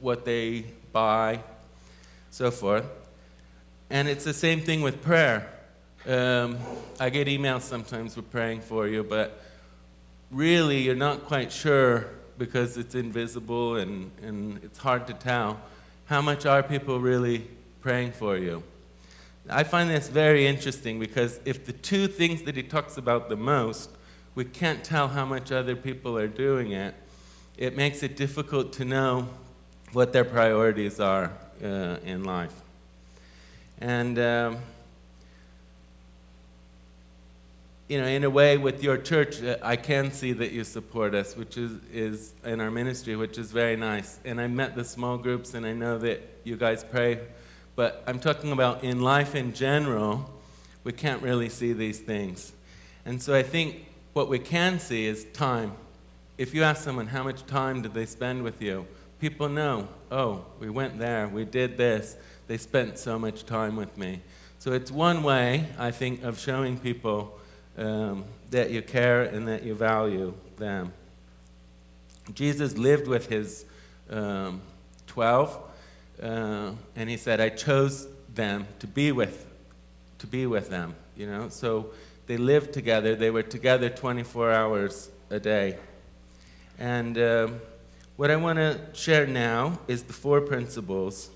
what 0.00 0.24
they 0.24 0.64
buy, 0.92 1.38
so 2.30 2.50
forth. 2.50 2.86
And 3.90 4.08
it's 4.08 4.24
the 4.24 4.34
same 4.34 4.60
thing 4.60 4.82
with 4.82 5.02
prayer. 5.02 5.53
Um, 6.06 6.58
I 7.00 7.08
get 7.08 7.28
emails 7.28 7.62
sometimes 7.62 8.14
with 8.14 8.30
praying 8.30 8.60
for 8.60 8.86
you, 8.86 9.02
but 9.02 9.40
really 10.30 10.82
you're 10.82 10.94
not 10.94 11.24
quite 11.24 11.50
sure 11.50 12.10
because 12.36 12.76
it's 12.76 12.94
invisible 12.94 13.76
and, 13.76 14.10
and 14.20 14.62
it's 14.62 14.78
hard 14.78 15.06
to 15.06 15.14
tell. 15.14 15.58
How 16.04 16.20
much 16.20 16.44
are 16.44 16.62
people 16.62 17.00
really 17.00 17.48
praying 17.80 18.12
for 18.12 18.36
you? 18.36 18.62
I 19.48 19.64
find 19.64 19.88
this 19.88 20.08
very 20.08 20.46
interesting 20.46 21.00
because 21.00 21.40
if 21.46 21.64
the 21.64 21.72
two 21.72 22.06
things 22.06 22.42
that 22.42 22.54
he 22.54 22.62
talks 22.62 22.98
about 22.98 23.30
the 23.30 23.36
most, 23.36 23.88
we 24.34 24.44
can't 24.44 24.84
tell 24.84 25.08
how 25.08 25.24
much 25.24 25.52
other 25.52 25.74
people 25.74 26.18
are 26.18 26.28
doing 26.28 26.72
it, 26.72 26.94
it 27.56 27.78
makes 27.78 28.02
it 28.02 28.14
difficult 28.14 28.74
to 28.74 28.84
know 28.84 29.28
what 29.92 30.12
their 30.12 30.24
priorities 30.24 31.00
are 31.00 31.32
uh, 31.62 31.96
in 32.04 32.24
life. 32.24 32.52
And, 33.80 34.18
um, 34.18 34.58
you 37.94 38.00
know, 38.00 38.06
in 38.08 38.24
a 38.24 38.30
way, 38.30 38.58
with 38.58 38.82
your 38.82 38.98
church, 38.98 39.42
uh, 39.42 39.56
I 39.62 39.76
can 39.76 40.10
see 40.10 40.32
that 40.32 40.52
you 40.52 40.64
support 40.64 41.14
us, 41.14 41.36
which 41.36 41.56
is, 41.56 41.72
is 41.92 42.34
in 42.44 42.60
our 42.60 42.70
ministry, 42.70 43.16
which 43.16 43.38
is 43.38 43.52
very 43.52 43.76
nice. 43.76 44.18
And 44.24 44.40
I 44.40 44.48
met 44.48 44.74
the 44.74 44.84
small 44.84 45.16
groups, 45.16 45.54
and 45.54 45.64
I 45.64 45.72
know 45.72 45.98
that 45.98 46.20
you 46.44 46.56
guys 46.56 46.84
pray 46.84 47.20
but 47.76 48.04
I'm 48.06 48.20
talking 48.20 48.52
about 48.52 48.84
in 48.84 49.00
life 49.00 49.34
in 49.34 49.52
general, 49.52 50.30
we 50.84 50.92
can't 50.92 51.22
really 51.22 51.48
see 51.48 51.72
these 51.72 51.98
things. 51.98 52.52
And 53.04 53.20
so 53.20 53.34
I 53.34 53.42
think 53.42 53.86
what 54.12 54.28
we 54.28 54.38
can 54.38 54.78
see 54.78 55.06
is 55.06 55.24
time. 55.32 55.72
If 56.38 56.54
you 56.54 56.62
ask 56.62 56.84
someone 56.84 57.08
how 57.08 57.24
much 57.24 57.46
time 57.46 57.82
did 57.82 57.94
they 57.94 58.06
spend 58.06 58.42
with 58.42 58.62
you, 58.62 58.86
people 59.18 59.48
know, 59.48 59.88
oh, 60.10 60.44
we 60.60 60.70
went 60.70 60.98
there, 60.98 61.26
we 61.26 61.44
did 61.44 61.76
this, 61.76 62.16
they 62.46 62.56
spent 62.58 62.98
so 62.98 63.18
much 63.18 63.44
time 63.44 63.76
with 63.76 63.96
me. 63.98 64.20
So 64.58 64.72
it's 64.72 64.90
one 64.90 65.22
way, 65.22 65.66
I 65.78 65.90
think, 65.90 66.22
of 66.22 66.38
showing 66.38 66.78
people 66.78 67.38
um, 67.76 68.24
that 68.50 68.70
you 68.70 68.82
care 68.82 69.22
and 69.22 69.48
that 69.48 69.62
you 69.62 69.74
value 69.74 70.34
them. 70.56 70.92
Jesus 72.32 72.76
lived 72.78 73.06
with 73.06 73.28
his 73.28 73.64
um, 74.10 74.60
12 75.08 75.58
uh, 76.22 76.70
and 76.96 77.10
he 77.10 77.16
said, 77.16 77.40
I 77.40 77.50
chose 77.50 78.08
them 78.34 78.66
to 78.78 78.86
be 78.86 79.12
with, 79.12 79.46
to 80.18 80.26
be 80.26 80.46
with 80.46 80.70
them. 80.70 80.94
You 81.16 81.26
know, 81.26 81.48
so 81.48 81.90
they 82.26 82.36
lived 82.36 82.72
together. 82.72 83.14
They 83.14 83.30
were 83.30 83.42
together 83.42 83.88
24 83.88 84.52
hours 84.52 85.10
a 85.30 85.38
day. 85.38 85.78
And 86.78 87.18
um, 87.18 87.60
what 88.16 88.30
I 88.30 88.36
want 88.36 88.58
to 88.58 88.80
share 88.92 89.26
now 89.26 89.78
is 89.86 90.04
the 90.04 90.12
four 90.12 90.40
principles 90.40 91.30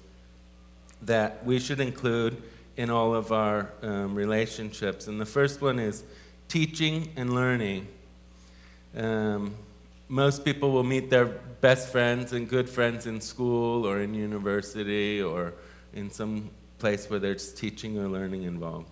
that 1.02 1.45
we 1.45 1.59
should 1.59 1.80
include 1.80 2.42
in 2.76 2.90
all 2.90 3.14
of 3.14 3.33
our 3.33 3.73
um, 3.83 4.14
relationships. 4.14 5.07
And 5.07 5.21
the 5.21 5.26
first 5.26 5.61
one 5.61 5.78
is 5.78 6.04
teaching 6.49 7.12
and 7.17 7.35
learning. 7.35 7.87
Um, 8.97 9.55
most 10.09 10.45
people 10.45 10.73
will 10.73 10.85
meet 10.85 11.11
their 11.11 11.26
best 11.26 11.90
friends 11.90 12.33
and 12.33 12.49
good 12.49 12.69
friends 12.69 13.07
in 13.07 13.21
school 13.21 13.87
or 13.87 14.00
in 14.00 14.14
university 14.14 15.21
or 15.23 15.52
in 15.93 16.11
some 16.11 16.50
place 16.78 17.11
where 17.11 17.19
there's 17.19 17.52
teaching 17.52 17.99
or 17.99 18.09
learning 18.09 18.45
involved. 18.45 18.88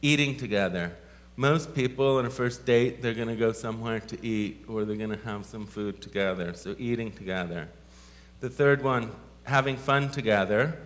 Eating 0.00 0.36
together. 0.36 0.96
Most 1.36 1.74
people 1.74 2.18
on 2.18 2.26
a 2.26 2.30
first 2.30 2.64
date, 2.64 3.02
they're 3.02 3.14
going 3.14 3.28
to 3.28 3.36
go 3.36 3.52
somewhere 3.52 4.00
to 4.00 4.24
eat 4.24 4.64
or 4.68 4.84
they're 4.84 4.96
going 4.96 5.10
to 5.10 5.24
have 5.24 5.44
some 5.44 5.66
food 5.66 6.00
together. 6.00 6.54
So, 6.54 6.76
eating 6.78 7.10
together. 7.10 7.68
The 8.40 8.48
third 8.48 8.82
one, 8.84 9.10
having 9.42 9.76
fun 9.76 10.10
together, 10.10 10.78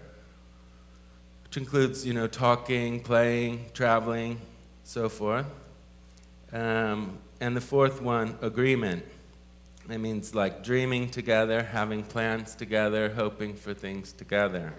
which 1.45 1.59
includes, 1.59 2.07
you 2.07 2.15
know, 2.15 2.27
talking, 2.27 3.01
playing, 3.01 3.67
traveling, 3.75 4.41
so 4.85 5.09
forth. 5.09 5.47
Um, 6.53 7.19
and 7.41 7.57
the 7.57 7.61
fourth 7.61 8.01
one, 8.01 8.39
agreement 8.41 9.05
it 9.91 9.99
means 9.99 10.35
like 10.35 10.63
dreaming 10.63 11.09
together, 11.09 11.63
having 11.63 12.03
plans 12.03 12.55
together, 12.55 13.09
hoping 13.09 13.55
for 13.55 13.73
things 13.73 14.13
together. 14.13 14.75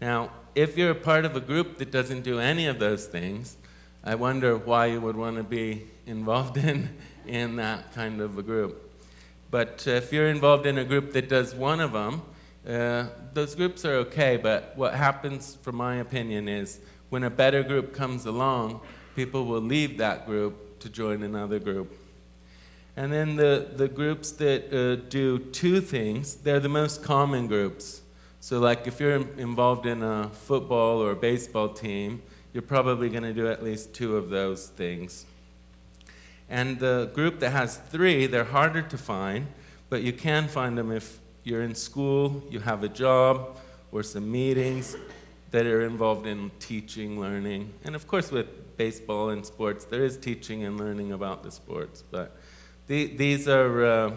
Now, 0.00 0.30
if 0.54 0.78
you're 0.78 0.92
a 0.92 0.94
part 0.94 1.26
of 1.26 1.36
a 1.36 1.40
group 1.40 1.76
that 1.78 1.90
doesn't 1.90 2.22
do 2.22 2.38
any 2.38 2.66
of 2.66 2.78
those 2.78 3.04
things, 3.06 3.58
I 4.02 4.14
wonder 4.14 4.56
why 4.56 4.86
you 4.86 5.02
would 5.02 5.16
want 5.16 5.36
to 5.36 5.42
be 5.42 5.88
involved 6.06 6.56
in, 6.56 6.96
in 7.26 7.56
that 7.56 7.92
kind 7.92 8.22
of 8.22 8.38
a 8.38 8.42
group. 8.42 8.90
But 9.50 9.84
uh, 9.86 9.92
if 9.92 10.12
you're 10.12 10.28
involved 10.28 10.64
in 10.64 10.78
a 10.78 10.84
group 10.84 11.12
that 11.12 11.28
does 11.28 11.54
one 11.54 11.80
of 11.80 11.92
them, 11.92 12.22
uh, 12.66 13.08
those 13.34 13.54
groups 13.54 13.84
are 13.84 13.96
okay, 13.96 14.38
but 14.38 14.72
what 14.76 14.94
happens, 14.94 15.58
from 15.60 15.76
my 15.76 15.96
opinion, 15.96 16.48
is 16.48 16.80
when 17.10 17.22
a 17.22 17.30
better 17.30 17.62
group 17.62 17.92
comes 17.92 18.24
along, 18.24 18.80
people 19.14 19.44
will 19.44 19.60
leave 19.60 19.98
that 19.98 20.26
group 20.26 20.65
to 20.80 20.88
join 20.88 21.22
another 21.22 21.58
group. 21.58 21.92
And 22.96 23.12
then 23.12 23.36
the, 23.36 23.68
the 23.76 23.88
groups 23.88 24.30
that 24.32 24.72
uh, 24.72 25.06
do 25.08 25.38
two 25.38 25.80
things, 25.80 26.36
they're 26.36 26.60
the 26.60 26.68
most 26.68 27.02
common 27.02 27.46
groups. 27.46 28.00
So, 28.40 28.58
like 28.58 28.86
if 28.86 29.00
you're 29.00 29.16
involved 29.38 29.86
in 29.86 30.02
a 30.02 30.30
football 30.30 31.02
or 31.02 31.10
a 31.10 31.16
baseball 31.16 31.68
team, 31.68 32.22
you're 32.52 32.62
probably 32.62 33.10
going 33.10 33.24
to 33.24 33.34
do 33.34 33.48
at 33.48 33.62
least 33.62 33.92
two 33.92 34.16
of 34.16 34.30
those 34.30 34.68
things. 34.68 35.26
And 36.48 36.78
the 36.78 37.10
group 37.12 37.40
that 37.40 37.50
has 37.50 37.76
three, 37.76 38.26
they're 38.26 38.44
harder 38.44 38.82
to 38.82 38.96
find, 38.96 39.48
but 39.90 40.02
you 40.02 40.12
can 40.12 40.48
find 40.48 40.78
them 40.78 40.90
if 40.90 41.18
you're 41.44 41.62
in 41.62 41.74
school, 41.74 42.42
you 42.48 42.60
have 42.60 42.82
a 42.82 42.88
job, 42.88 43.58
or 43.92 44.02
some 44.02 44.30
meetings 44.30 44.96
that 45.50 45.66
are 45.66 45.82
involved 45.82 46.26
in 46.26 46.50
teaching, 46.60 47.20
learning. 47.20 47.72
And 47.84 47.94
of 47.94 48.06
course, 48.06 48.30
with 48.30 48.46
baseball 48.76 49.30
and 49.30 49.44
sports, 49.44 49.84
there 49.84 50.04
is 50.04 50.16
teaching 50.16 50.64
and 50.64 50.78
learning 50.78 51.12
about 51.12 51.42
the 51.42 51.50
sports, 51.50 52.02
but 52.10 52.36
these 52.86 53.48
are, 53.48 53.84
uh, 53.84 54.12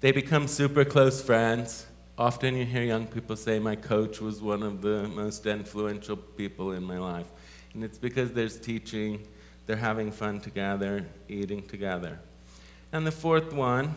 they 0.00 0.12
become 0.12 0.46
super 0.46 0.84
close 0.84 1.22
friends. 1.22 1.86
Often 2.18 2.56
you 2.56 2.64
hear 2.64 2.82
young 2.82 3.06
people 3.06 3.36
say, 3.36 3.58
My 3.58 3.76
coach 3.76 4.20
was 4.20 4.42
one 4.42 4.62
of 4.62 4.82
the 4.82 5.08
most 5.08 5.46
influential 5.46 6.16
people 6.16 6.72
in 6.72 6.82
my 6.82 6.98
life. 6.98 7.26
And 7.74 7.84
it's 7.84 7.98
because 7.98 8.32
there's 8.32 8.58
teaching, 8.58 9.26
they're 9.66 9.76
having 9.76 10.10
fun 10.10 10.40
together, 10.40 11.06
eating 11.28 11.62
together. 11.62 12.18
And 12.92 13.06
the 13.06 13.12
fourth 13.12 13.52
one, 13.52 13.94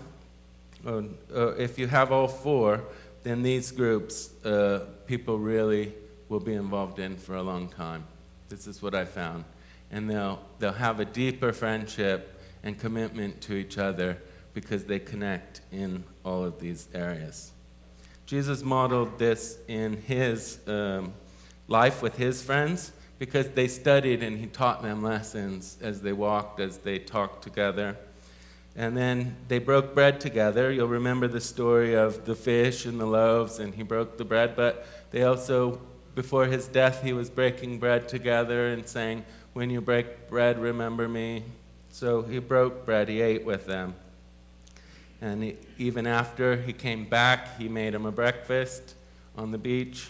uh, 0.86 1.02
uh, 1.34 1.48
if 1.56 1.78
you 1.78 1.88
have 1.88 2.12
all 2.12 2.28
four, 2.28 2.84
then 3.24 3.44
these 3.44 3.72
groups, 3.72 4.32
uh, 4.46 4.86
people 5.06 5.38
really 5.38 5.94
will 6.30 6.40
be 6.40 6.54
involved 6.54 7.00
in 7.00 7.18
for 7.18 7.36
a 7.36 7.44
long 7.44 7.68
time. 7.68 8.06
This 8.50 8.68
is 8.68 8.82
what 8.82 8.96
I 8.96 9.06
found. 9.06 9.46
And 9.92 10.10
they'll, 10.10 10.42
they'll 10.60 10.72
have 10.72 11.00
a 11.00 11.06
deeper 11.06 11.52
friendship 11.52 12.40
and 12.64 12.80
commitment 12.80 13.42
to 13.42 13.54
each 13.54 13.78
other 13.78 14.18
because 14.54 14.86
they 14.86 15.00
connect 15.00 15.62
in 15.72 16.04
all 16.24 16.44
of 16.44 16.60
these 16.60 16.88
areas. 16.94 17.52
Jesus 18.26 18.64
modeled 18.64 19.20
this 19.20 19.58
in 19.68 19.98
his 19.98 20.60
um, 20.68 21.14
life 21.68 22.02
with 22.02 22.18
his 22.18 22.42
friends 22.42 22.94
because 23.20 23.50
they 23.50 23.68
studied 23.68 24.24
and 24.24 24.40
he 24.40 24.48
taught 24.48 24.82
them 24.82 25.04
lessons 25.04 25.78
as 25.82 26.02
they 26.02 26.14
walked, 26.14 26.60
as 26.60 26.80
they 26.80 26.98
talked 26.98 27.44
together. 27.44 27.98
And 28.76 28.96
then 28.96 29.36
they 29.48 29.60
broke 29.60 29.94
bread 29.94 30.22
together. 30.22 30.72
You'll 30.72 30.88
remember 30.88 31.28
the 31.28 31.42
story 31.42 31.94
of 31.94 32.26
the 32.26 32.36
fish 32.36 32.86
and 32.86 33.00
the 33.00 33.06
loaves, 33.06 33.60
and 33.60 33.76
he 33.76 33.84
broke 33.84 34.18
the 34.18 34.26
bread. 34.26 34.56
But 34.56 34.88
they 35.12 35.24
also, 35.24 35.82
before 36.16 36.46
his 36.46 36.68
death, 36.68 37.04
he 37.04 37.12
was 37.12 37.30
breaking 37.30 37.80
bread 37.80 38.08
together 38.08 38.70
and 38.70 38.88
saying, 38.88 39.26
When 39.54 39.70
you 39.70 39.82
break 39.82 40.30
bread, 40.30 40.60
remember 40.60 41.10
me. 41.10 41.44
So 41.90 42.22
he 42.22 42.40
broke 42.40 42.86
bread, 42.86 43.10
he 43.10 43.22
ate 43.22 43.46
with 43.46 43.66
them. 43.66 43.96
And 45.20 45.44
he, 45.44 45.58
even 45.78 46.08
after 46.08 46.56
he 46.56 46.74
came 46.74 47.06
back, 47.06 47.60
he 47.60 47.68
made 47.68 47.94
them 47.94 48.06
a 48.06 48.12
breakfast 48.12 48.96
on 49.38 49.52
the 49.52 49.58
beach. 49.58 50.10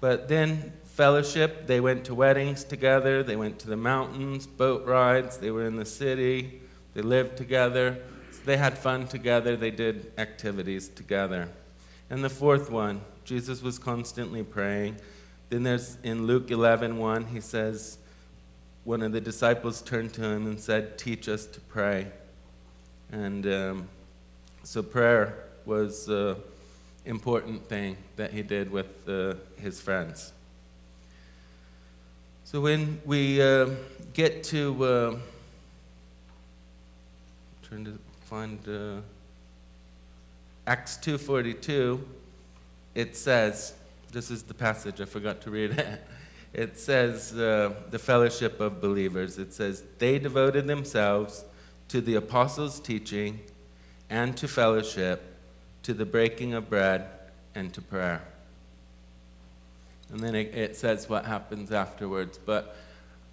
But 0.00 0.28
then, 0.28 0.72
fellowship, 0.84 1.66
they 1.66 1.80
went 1.80 2.04
to 2.06 2.14
weddings 2.14 2.64
together, 2.64 3.22
they 3.22 3.36
went 3.36 3.58
to 3.60 3.68
the 3.68 3.76
mountains, 3.76 4.46
boat 4.46 4.84
rides, 4.84 5.38
they 5.38 5.50
were 5.50 5.66
in 5.66 5.76
the 5.76 5.86
city, 5.86 6.60
they 6.94 7.02
lived 7.02 7.36
together. 7.36 7.98
So 8.32 8.38
they 8.44 8.56
had 8.56 8.76
fun 8.76 9.06
together, 9.06 9.56
they 9.56 9.70
did 9.70 10.12
activities 10.18 10.88
together. 10.88 11.48
And 12.10 12.22
the 12.22 12.30
fourth 12.30 12.70
one, 12.70 13.00
Jesus 13.24 13.62
was 13.62 13.78
constantly 13.78 14.42
praying. 14.42 14.96
Then 15.50 15.62
there's 15.62 15.98
in 16.02 16.26
Luke 16.26 16.50
11 16.50 16.98
1, 16.98 17.26
he 17.26 17.40
says, 17.40 17.98
one 18.86 19.02
of 19.02 19.10
the 19.10 19.20
disciples 19.20 19.82
turned 19.82 20.12
to 20.12 20.22
him 20.22 20.46
and 20.46 20.60
said, 20.60 20.96
Teach 20.96 21.28
us 21.28 21.44
to 21.44 21.60
pray. 21.60 22.06
And 23.10 23.44
um, 23.44 23.88
so 24.62 24.80
prayer 24.80 25.34
was 25.64 26.08
an 26.08 26.36
important 27.04 27.68
thing 27.68 27.96
that 28.14 28.32
he 28.32 28.42
did 28.42 28.70
with 28.70 29.08
uh, 29.08 29.34
his 29.60 29.80
friends. 29.80 30.32
So 32.44 32.60
when 32.60 33.00
we 33.04 33.42
uh, 33.42 33.70
get 34.14 34.44
to, 34.44 34.84
uh, 34.84 35.16
trying 37.64 37.86
to 37.86 37.98
find 38.26 38.68
uh, 38.68 39.00
Acts 40.64 40.96
2.42, 40.98 42.00
it 42.94 43.16
says, 43.16 43.74
this 44.12 44.30
is 44.30 44.44
the 44.44 44.54
passage, 44.54 45.00
I 45.00 45.06
forgot 45.06 45.40
to 45.40 45.50
read 45.50 45.72
it. 45.72 46.04
It 46.56 46.78
says, 46.78 47.34
uh, 47.34 47.74
the 47.90 47.98
fellowship 47.98 48.60
of 48.60 48.80
believers. 48.80 49.36
It 49.36 49.52
says, 49.52 49.84
they 49.98 50.18
devoted 50.18 50.66
themselves 50.66 51.44
to 51.88 52.00
the 52.00 52.14
apostles' 52.14 52.80
teaching 52.80 53.40
and 54.08 54.34
to 54.38 54.48
fellowship, 54.48 55.36
to 55.82 55.92
the 55.92 56.06
breaking 56.06 56.54
of 56.54 56.70
bread, 56.70 57.10
and 57.54 57.74
to 57.74 57.82
prayer. 57.82 58.22
And 60.10 60.20
then 60.20 60.34
it, 60.34 60.54
it 60.54 60.76
says 60.78 61.10
what 61.10 61.26
happens 61.26 61.72
afterwards. 61.72 62.38
But 62.38 62.74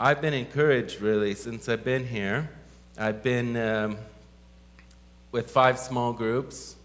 I've 0.01 0.19
been 0.19 0.33
encouraged, 0.33 0.99
really, 0.99 1.33
since 1.33 1.69
I've 1.69 1.85
been 1.85 2.05
here. 2.05 2.49
I've 2.97 3.23
been 3.23 3.55
um, 3.55 3.97
with 5.31 5.49
five 5.49 5.79
small 5.79 6.11
groups, 6.11 6.75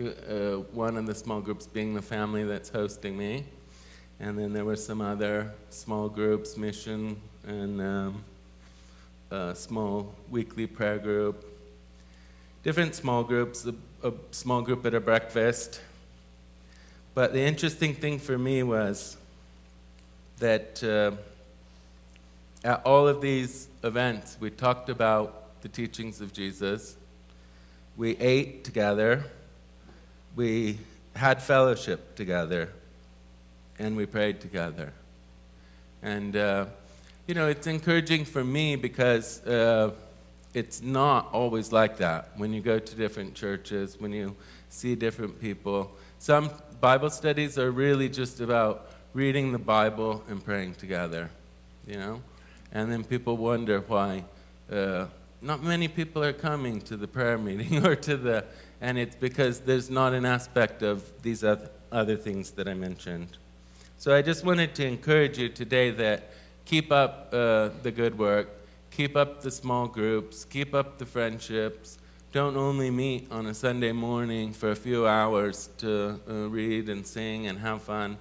uh, 0.00 0.62
one 0.72 0.96
of 0.96 1.04
the 1.04 1.14
small 1.14 1.42
groups 1.42 1.66
being 1.66 1.92
the 1.92 2.00
family 2.00 2.44
that's 2.44 2.70
hosting 2.70 3.18
me. 3.18 3.44
And 4.20 4.38
then 4.38 4.52
there 4.52 4.64
were 4.64 4.76
some 4.76 5.00
other 5.00 5.52
small 5.70 6.08
groups, 6.08 6.56
mission, 6.56 7.20
and 7.46 7.80
um, 7.80 8.24
a 9.30 9.54
small 9.54 10.14
weekly 10.30 10.66
prayer 10.66 10.98
group. 10.98 11.44
Different 12.62 12.94
small 12.94 13.24
groups, 13.24 13.66
a, 13.66 13.74
a 14.06 14.12
small 14.30 14.62
group 14.62 14.86
at 14.86 14.94
a 14.94 15.00
breakfast. 15.00 15.80
But 17.14 17.32
the 17.32 17.40
interesting 17.40 17.94
thing 17.94 18.18
for 18.18 18.38
me 18.38 18.62
was 18.62 19.16
that 20.38 20.82
uh, 20.82 21.12
at 22.66 22.82
all 22.86 23.08
of 23.08 23.20
these 23.20 23.68
events, 23.82 24.36
we 24.40 24.50
talked 24.50 24.88
about 24.88 25.60
the 25.62 25.68
teachings 25.68 26.20
of 26.20 26.32
Jesus, 26.32 26.96
we 27.96 28.16
ate 28.18 28.64
together, 28.64 29.24
we 30.36 30.78
had 31.14 31.42
fellowship 31.42 32.14
together 32.16 32.70
and 33.78 33.96
we 33.96 34.06
prayed 34.06 34.40
together. 34.40 34.92
And, 36.02 36.36
uh, 36.36 36.66
you 37.26 37.34
know, 37.34 37.48
it's 37.48 37.66
encouraging 37.66 38.24
for 38.24 38.44
me 38.44 38.76
because 38.76 39.44
uh, 39.46 39.92
it's 40.52 40.82
not 40.82 41.28
always 41.32 41.72
like 41.72 41.96
that 41.98 42.30
when 42.36 42.52
you 42.52 42.60
go 42.60 42.78
to 42.78 42.94
different 42.94 43.34
churches, 43.34 44.00
when 44.00 44.12
you 44.12 44.36
see 44.68 44.94
different 44.94 45.40
people. 45.40 45.90
Some 46.18 46.50
Bible 46.80 47.10
studies 47.10 47.58
are 47.58 47.70
really 47.70 48.08
just 48.08 48.40
about 48.40 48.90
reading 49.14 49.52
the 49.52 49.58
Bible 49.58 50.22
and 50.28 50.44
praying 50.44 50.74
together, 50.74 51.30
you 51.86 51.96
know? 51.96 52.20
And 52.72 52.90
then 52.90 53.04
people 53.04 53.36
wonder 53.36 53.80
why 53.80 54.24
uh, 54.70 55.06
not 55.40 55.62
many 55.62 55.88
people 55.88 56.22
are 56.22 56.32
coming 56.32 56.80
to 56.82 56.96
the 56.96 57.06
prayer 57.06 57.38
meeting 57.38 57.86
or 57.86 57.94
to 57.96 58.16
the, 58.16 58.44
and 58.80 58.98
it's 58.98 59.16
because 59.16 59.60
there's 59.60 59.90
not 59.90 60.12
an 60.12 60.24
aspect 60.24 60.82
of 60.82 61.10
these 61.22 61.44
other 61.44 62.16
things 62.16 62.50
that 62.52 62.68
I 62.68 62.74
mentioned. 62.74 63.38
So 64.04 64.14
I 64.14 64.20
just 64.20 64.44
wanted 64.44 64.74
to 64.74 64.86
encourage 64.86 65.38
you 65.38 65.48
today 65.48 65.90
that 65.92 66.28
keep 66.66 66.92
up 66.92 67.30
uh, 67.32 67.70
the 67.82 67.90
good 67.90 68.18
work, 68.18 68.50
keep 68.90 69.16
up 69.16 69.40
the 69.40 69.50
small 69.50 69.86
groups, 69.86 70.44
keep 70.44 70.74
up 70.74 70.98
the 70.98 71.06
friendships. 71.06 71.96
Don't 72.30 72.54
only 72.54 72.90
meet 72.90 73.32
on 73.32 73.46
a 73.46 73.54
Sunday 73.54 73.92
morning 73.92 74.52
for 74.52 74.72
a 74.72 74.76
few 74.76 75.06
hours 75.06 75.70
to 75.78 76.20
uh, 76.28 76.34
read 76.50 76.90
and 76.90 77.06
sing 77.06 77.46
and 77.46 77.58
have 77.60 77.80
fun, 77.80 78.18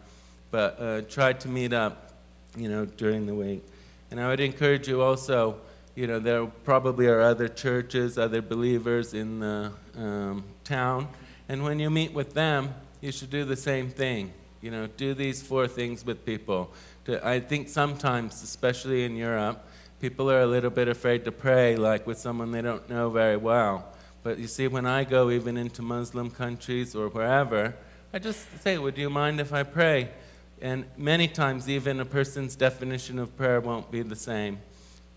but 0.52 0.80
uh, 0.80 1.02
try 1.02 1.34
to 1.34 1.50
meet 1.50 1.74
up, 1.74 2.14
you 2.56 2.70
know, 2.70 2.86
during 2.86 3.26
the 3.26 3.36
week. 3.36 3.62
And 4.10 4.22
I 4.22 4.30
would 4.30 4.40
encourage 4.40 4.88
you 4.88 5.02
also, 5.02 5.60
you 5.96 6.08
know, 6.08 6.18
there 6.18 6.46
probably 6.46 7.08
are 7.08 7.20
other 7.20 7.50
churches, 7.50 8.18
other 8.18 8.42
believers 8.42 9.14
in 9.14 9.42
the 9.42 9.74
um, 9.98 10.46
town, 10.64 11.10
and 11.50 11.62
when 11.62 11.78
you 11.78 11.90
meet 11.90 12.14
with 12.14 12.36
them, 12.36 12.74
you 13.02 13.12
should 13.12 13.32
do 13.32 13.44
the 13.44 13.58
same 13.58 13.90
thing 13.90 14.32
you 14.64 14.72
know, 14.72 14.88
do 14.88 15.14
these 15.14 15.42
four 15.42 15.68
things 15.68 16.06
with 16.06 16.26
people. 16.26 16.72
I 17.22 17.42
think 17.42 17.68
sometimes, 17.68 18.42
especially 18.42 19.04
in 19.04 19.18
Europe, 19.18 19.68
people 20.00 20.32
are 20.32 20.40
a 20.40 20.46
little 20.46 20.70
bit 20.70 20.88
afraid 20.88 21.26
to 21.26 21.34
pray, 21.34 21.76
like 21.76 22.08
with 22.08 22.18
someone 22.18 22.52
they 22.52 22.62
don't 22.62 22.90
know 22.90 23.10
very 23.10 23.36
well. 23.36 23.86
But 24.24 24.40
you 24.40 24.48
see, 24.48 24.70
when 24.70 24.86
I 24.86 25.04
go 25.04 25.30
even 25.30 25.58
into 25.58 25.82
Muslim 25.82 26.32
countries 26.32 26.96
or 26.96 27.10
wherever, 27.10 27.76
I 28.14 28.20
just 28.20 28.62
say, 28.62 28.78
Would 28.78 28.98
you 28.98 29.10
mind 29.10 29.42
if 29.42 29.52
I 29.52 29.64
pray? 29.64 30.12
And 30.62 30.86
many 30.96 31.28
times, 31.28 31.68
even 31.68 32.00
a 32.00 32.06
person's 32.06 32.56
definition 32.56 33.20
of 33.20 33.36
prayer 33.36 33.60
won't 33.60 33.92
be 33.92 34.02
the 34.02 34.16
same. 34.16 34.60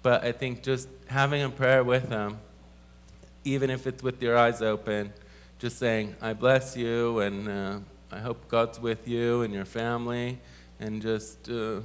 But 0.03 0.25
I 0.25 0.33
think 0.33 0.65
just 0.65 0.89
having 1.07 1.43
a 1.43 1.51
prayer 1.51 1.85
with 1.85 2.09
them, 2.09 2.41
even 3.45 3.71
if 3.71 3.87
it's 3.87 4.03
with 4.03 4.21
your 4.21 4.37
eyes 4.37 4.61
open, 4.61 5.13
just 5.61 5.79
saying, 5.79 6.17
I 6.21 6.33
bless 6.33 6.77
you 6.77 7.21
and 7.21 7.49
uh, 7.49 7.79
I 8.13 8.21
hope 8.21 8.49
God's 8.49 8.79
with 8.79 9.09
you 9.09 9.43
and 9.43 9.53
your 9.53 9.65
family, 9.65 10.39
and 10.79 11.03
just 11.03 11.49
uh, 11.49 11.81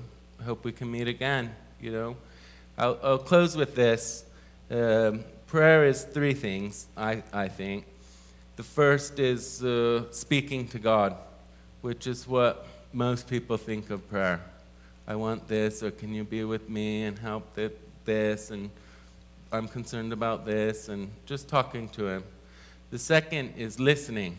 hope 0.46 0.64
we 0.64 0.72
can 0.72 0.92
meet 0.92 1.08
again. 1.08 1.56
You 1.80 1.92
know, 1.92 2.16
I'll, 2.78 3.00
I'll 3.02 3.18
close 3.18 3.58
with 3.58 3.74
this. 3.74 4.24
Um, 4.70 5.24
prayer 5.48 5.84
is 5.84 6.04
three 6.04 6.36
things, 6.36 6.86
I, 6.96 7.24
I 7.34 7.48
think. 7.48 7.86
The 8.56 8.62
first 8.64 9.18
is 9.18 9.64
uh, 9.64 10.12
speaking 10.12 10.68
to 10.68 10.80
God, 10.80 11.16
which 11.82 12.06
is 12.06 12.28
what 12.28 12.68
most 12.94 13.28
people 13.28 13.58
think 13.58 13.90
of 13.90 14.08
prayer. 14.08 14.42
I 15.08 15.16
want 15.16 15.48
this, 15.48 15.82
or 15.82 15.90
can 15.90 16.14
you 16.14 16.24
be 16.24 16.44
with 16.44 16.70
me 16.70 17.04
and 17.06 17.18
help 17.18 17.56
with 17.56 17.74
this, 18.06 18.52
and 18.52 18.70
I'm 19.52 19.68
concerned 19.68 20.14
about 20.14 20.46
this, 20.46 20.88
and 20.88 21.10
just 21.26 21.48
talking 21.48 21.90
to 21.90 22.08
Him. 22.08 22.24
The 22.92 23.00
second 23.00 23.56
is 23.58 23.80
listening 23.80 24.38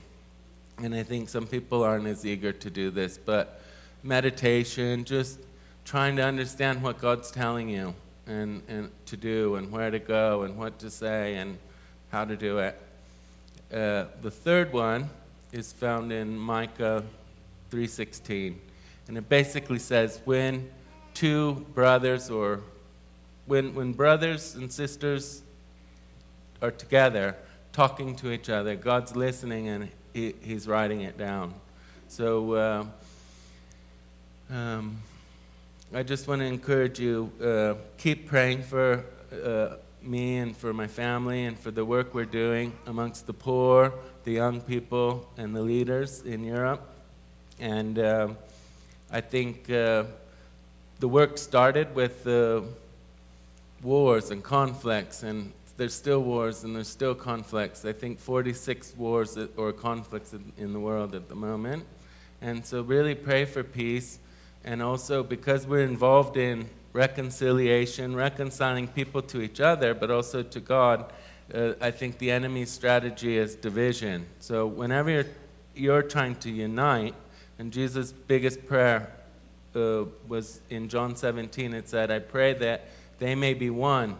and 0.79 0.95
I 0.95 1.03
think 1.03 1.29
some 1.29 1.47
people 1.47 1.83
aren't 1.83 2.07
as 2.07 2.25
eager 2.25 2.53
to 2.53 2.71
do 2.71 2.91
this, 2.91 3.19
but 3.19 3.61
meditation, 4.03 5.05
just 5.05 5.39
trying 5.85 6.17
to 6.17 6.23
understand 6.23 6.83
what 6.83 7.01
God's 7.01 7.31
telling 7.31 7.69
you 7.69 7.95
and, 8.27 8.63
and 8.69 8.91
to 9.07 9.17
do 9.17 9.57
and 9.57 9.71
where 9.71 9.91
to 9.91 9.99
go 9.99 10.43
and 10.43 10.57
what 10.57 10.79
to 10.81 10.91
say 10.91 11.37
and 11.37 11.59
how 12.11 12.25
to 12.25 12.37
do 12.37 12.59
it. 12.59 12.79
Uh, 13.73 14.07
the 14.21 14.31
third 14.31 14.73
one 14.73 15.09
is 15.53 15.73
found 15.73 16.13
in 16.13 16.37
Micah 16.37 17.05
3:16, 17.71 18.57
and 19.09 19.17
it 19.17 19.29
basically 19.29 19.79
says 19.79 20.21
when 20.25 20.71
two 21.15 21.67
brothers 21.75 22.31
or 22.31 22.61
when 23.47 23.75
when 23.75 23.93
brothers 23.93 24.55
and 24.55 24.71
sisters 24.71 25.43
are 26.61 26.71
together 26.71 27.35
talking 27.73 28.15
to 28.17 28.31
each 28.31 28.51
other, 28.51 28.77
God's 28.77 29.17
listening 29.17 29.69
and 29.69 29.89
he, 30.13 30.35
he's 30.43 30.67
writing 30.67 31.03
it 31.03 31.17
down. 31.19 31.55
So 32.09 32.53
uh, 32.53 32.85
um, 34.51 34.99
I 35.95 36.03
just 36.03 36.29
want 36.29 36.41
to 36.41 36.47
encourage 36.47 36.99
you 36.99 37.33
uh, 37.43 37.75
keep 37.99 38.27
praying 38.27 38.63
for 38.63 39.05
uh, 39.45 39.77
me 40.03 40.39
and 40.39 40.57
for 40.57 40.73
my 40.73 40.87
family 40.87 41.45
and 41.45 41.59
for 41.59 41.71
the 41.71 41.85
work 41.85 42.15
we're 42.15 42.25
doing 42.25 42.73
amongst 42.87 43.27
the 43.27 43.33
poor, 43.33 43.93
the 44.25 44.33
young 44.33 44.61
people, 44.61 45.29
and 45.37 45.55
the 45.55 45.63
leaders 45.63 46.23
in 46.23 46.45
Europe. 46.45 46.87
And 47.61 47.99
um, 47.99 48.37
I 49.11 49.21
think 49.21 49.71
uh, 49.71 50.05
the 50.99 51.09
work 51.09 51.39
started 51.39 51.95
with 51.95 52.25
the 52.25 52.65
wars 53.83 54.31
and 54.31 54.43
conflicts 54.43 55.23
and 55.23 55.53
there's 55.77 55.95
still 55.95 56.21
wars 56.21 56.65
and 56.65 56.77
there's 56.77 56.89
still 56.89 57.15
conflicts. 57.15 57.85
I 57.85 57.93
think 57.93 58.19
46 58.19 58.95
wars 58.97 59.39
or 59.57 59.73
conflicts 59.73 60.35
in 60.57 60.73
the 60.73 60.81
world 60.81 61.15
at 61.15 61.29
the 61.29 61.35
moment. 61.35 61.85
And 62.41 62.65
so, 62.65 62.83
really 62.83 63.15
pray 63.15 63.45
for 63.45 63.63
peace. 63.63 64.19
And 64.65 64.83
also, 64.83 65.23
because 65.23 65.67
we're 65.67 65.85
involved 65.85 66.37
in 66.37 66.69
reconciliation, 66.93 68.15
reconciling 68.15 68.89
people 68.89 69.23
to 69.23 69.41
each 69.41 69.61
other, 69.61 69.95
but 69.95 70.11
also 70.11 70.43
to 70.43 70.61
God, 70.61 71.13
uh, 71.55 71.73
I 71.81 71.91
think 71.91 72.19
the 72.19 72.31
enemy's 72.31 72.71
strategy 72.71 73.37
is 73.37 73.55
division. 73.55 74.27
So, 74.41 74.67
whenever 74.67 75.11
you're, 75.11 75.27
you're 75.75 76.03
trying 76.03 76.37
to 76.37 76.51
unite, 76.51 77.15
and 77.59 77.73
Jesus' 77.73 78.13
biggest 78.13 78.67
prayer 78.67 79.13
uh, 79.75 80.05
was 80.29 80.61
in 80.71 80.89
John 80.89 81.17
17, 81.17 81.75
it 81.75 81.89
said, 81.89 82.11
I 82.11 82.19
pray 82.19 82.55
that 82.55 82.89
they 83.19 83.35
may 83.35 83.55
be 83.55 83.71
one 83.71 84.17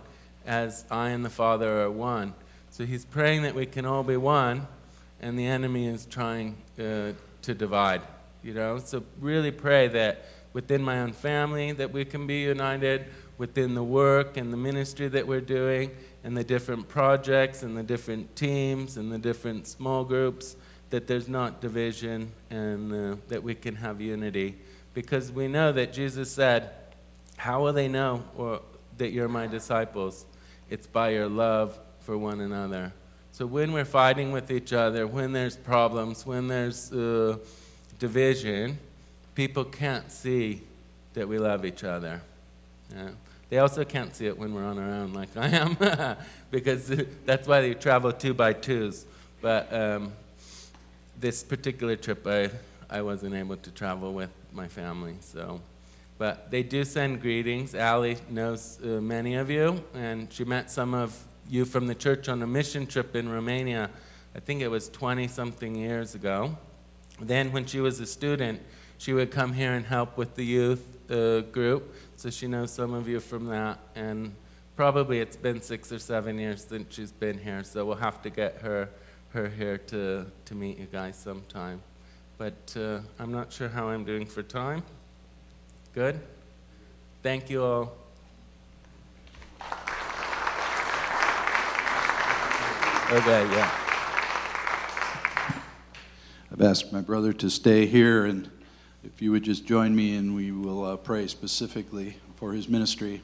as 0.47 0.85
I 0.91 1.11
and 1.11 1.25
the 1.25 1.31
Father 1.31 1.83
are 1.83 1.91
one. 1.91 2.35
So 2.71 2.85
he's 2.87 3.05
praying 3.05 3.43
that 3.43 3.55
we 3.55 3.67
can 3.67 3.85
all 3.85 4.03
be 4.03 4.17
one, 4.17 4.67
and 5.21 5.39
the 5.39 5.47
enemy 5.47 5.87
is 5.87 6.07
trying 6.07 6.57
uh, 6.79 7.13
to 7.43 7.55
divide. 7.55 8.03
You 8.43 8.55
know, 8.55 8.79
so 8.79 9.05
really 9.21 9.53
pray 9.53 9.89
that 9.89 10.25
within 10.53 10.83
my 10.83 11.01
own 11.01 11.13
family 11.13 11.73
that 11.73 11.93
we 11.93 12.05
can 12.05 12.27
be 12.27 12.41
united, 12.43 13.07
within 13.39 13.75
the 13.75 13.83
work 13.83 14.37
and 14.37 14.53
the 14.53 14.57
ministry 14.57 15.09
that 15.09 15.27
we're 15.27 15.41
doing, 15.41 15.91
and 16.25 16.37
the 16.37 16.45
different 16.45 16.89
projects 16.89 17.63
and 17.63 17.77
the 17.77 17.83
different 17.83 18.35
teams 18.37 18.97
and 18.97 19.11
the 19.11 19.19
different 19.19 19.67
small 19.67 20.05
groups, 20.05 20.57
that 20.91 21.07
there's 21.07 21.29
not 21.29 21.61
division 21.61 22.31
and 22.51 22.93
uh, 22.93 23.17
that 23.29 23.43
we 23.43 23.55
can 23.55 23.75
have 23.77 24.01
unity. 24.01 24.57
Because 24.95 25.33
we 25.33 25.49
know 25.49 25.73
that 25.73 25.93
Jesus 25.93 26.31
said, 26.31 26.71
How 27.37 27.63
will 27.63 27.73
they 27.73 27.89
know 27.89 28.23
or, 28.37 28.61
that 28.99 29.11
you're 29.11 29.29
my 29.29 29.47
disciples? 29.47 30.27
It's 30.71 30.87
by 30.87 31.11
your 31.11 31.29
love 31.29 31.79
for 32.01 32.17
one 32.17 32.41
another. 32.41 32.93
So 33.33 33.47
when 33.47 33.73
we're 33.73 33.85
fighting 33.85 34.33
with 34.33 34.51
each 34.51 34.73
other, 34.73 35.07
when 35.07 35.33
there's 35.33 35.57
problems, 35.57 36.27
when 36.27 36.49
there's 36.49 36.93
uh, 36.93 37.39
division, 37.99 38.79
people 39.35 39.65
can't 39.65 40.11
see 40.11 40.63
that 41.15 41.29
we 41.29 41.39
love 41.39 41.65
each 41.65 41.85
other. 41.85 42.21
Yeah. 42.95 43.11
They 43.49 43.59
also 43.59 43.85
can't 43.85 44.15
see 44.15 44.27
it 44.27 44.39
when 44.39 44.55
we're 44.55 44.65
on 44.65 44.79
our 44.79 44.91
own, 44.91 45.13
like 45.13 45.37
I 45.37 45.49
am, 45.49 45.77
because 46.51 46.91
that's 47.27 47.47
why 47.47 47.61
they 47.61 47.75
travel 47.75 48.13
two 48.13 48.33
by 48.33 48.55
twos. 48.55 49.05
But 49.43 49.73
um, 49.73 50.13
this 51.21 51.43
particular 51.43 51.97
trip, 51.97 52.27
I, 52.27 52.51
I 52.89 53.03
wasn't 53.03 53.35
able 53.35 53.57
to 53.57 53.71
travel 53.71 54.15
with 54.15 54.31
my 54.53 54.69
family. 54.69 55.17
So, 55.21 55.61
but 56.23 56.53
they 56.53 56.63
do 56.63 56.85
send 56.85 57.21
greetings. 57.21 57.75
Allie 57.75 58.17
knows 58.31 58.79
uh, 58.85 59.01
many 59.01 59.35
of 59.35 59.51
you, 59.51 59.83
and 59.93 60.33
she 60.33 60.45
met 60.45 60.71
some 60.71 60.95
of 60.95 61.21
you 61.49 61.65
from 61.65 61.89
the 61.89 61.97
church 61.97 62.29
on 62.29 62.41
a 62.45 62.47
mission 62.47 62.87
trip 62.87 63.17
in 63.17 63.29
Romania. 63.29 63.91
I 64.33 64.39
think 64.39 64.63
it 64.63 64.69
was 64.69 64.89
20 64.89 65.27
something 65.27 65.75
years 65.75 66.15
ago. 66.15 66.57
Then, 67.21 67.51
when 67.51 67.67
she 67.67 67.81
was 67.81 67.99
a 67.99 68.07
student, 68.07 68.63
she 68.99 69.13
would 69.13 69.33
come 69.33 69.53
here 69.53 69.73
and 69.73 69.85
help 69.85 70.17
with 70.17 70.37
the 70.37 70.45
youth 70.45 70.85
uh, 71.11 71.41
group. 71.41 71.93
So 72.15 72.31
she 72.31 72.47
knows 72.47 72.71
some 72.71 72.95
of 72.95 73.09
you 73.09 73.19
from 73.19 73.47
that. 73.47 73.81
And 73.97 74.33
probably 74.77 75.19
it's 75.19 75.37
been 75.37 75.61
six 75.61 75.91
or 75.91 75.99
seven 75.99 76.39
years 76.39 76.65
since 76.65 76.95
she's 76.95 77.11
been 77.11 77.37
here. 77.37 77.65
So 77.65 77.85
we'll 77.85 77.97
have 77.97 78.23
to 78.23 78.31
get 78.31 78.59
her, 78.59 78.91
her 79.31 79.49
here 79.49 79.77
to, 79.77 80.27
to 80.45 80.55
meet 80.55 80.79
you 80.79 80.87
guys 80.87 81.17
sometime. 81.17 81.83
But 82.39 82.77
uh, 82.79 83.01
I'm 83.19 83.33
not 83.33 83.53
sure 83.53 83.69
how 83.69 83.89
I'm 83.89 84.05
doing 84.05 84.25
for 84.25 84.45
time. 84.45 84.85
Good? 85.95 86.19
Thank 87.23 87.51
you 87.51 87.63
all. 87.63 87.93
Okay, 93.11 93.47
yeah. 93.53 93.71
I've 96.51 96.63
asked 96.63 96.95
my 96.95 97.03
brother 97.03 97.35
to 97.35 97.51
stay 97.51 97.85
here, 97.85 98.25
and 98.25 98.51
if 99.05 99.21
you 99.21 99.33
would 99.33 99.43
just 99.43 99.67
join 99.67 99.95
me, 99.95 100.17
and 100.17 100.35
we 100.35 100.51
will 100.51 100.83
uh, 100.85 100.97
pray 100.97 101.27
specifically 101.27 102.17
for 102.37 102.55
his 102.55 102.71
ministry. 102.71 103.21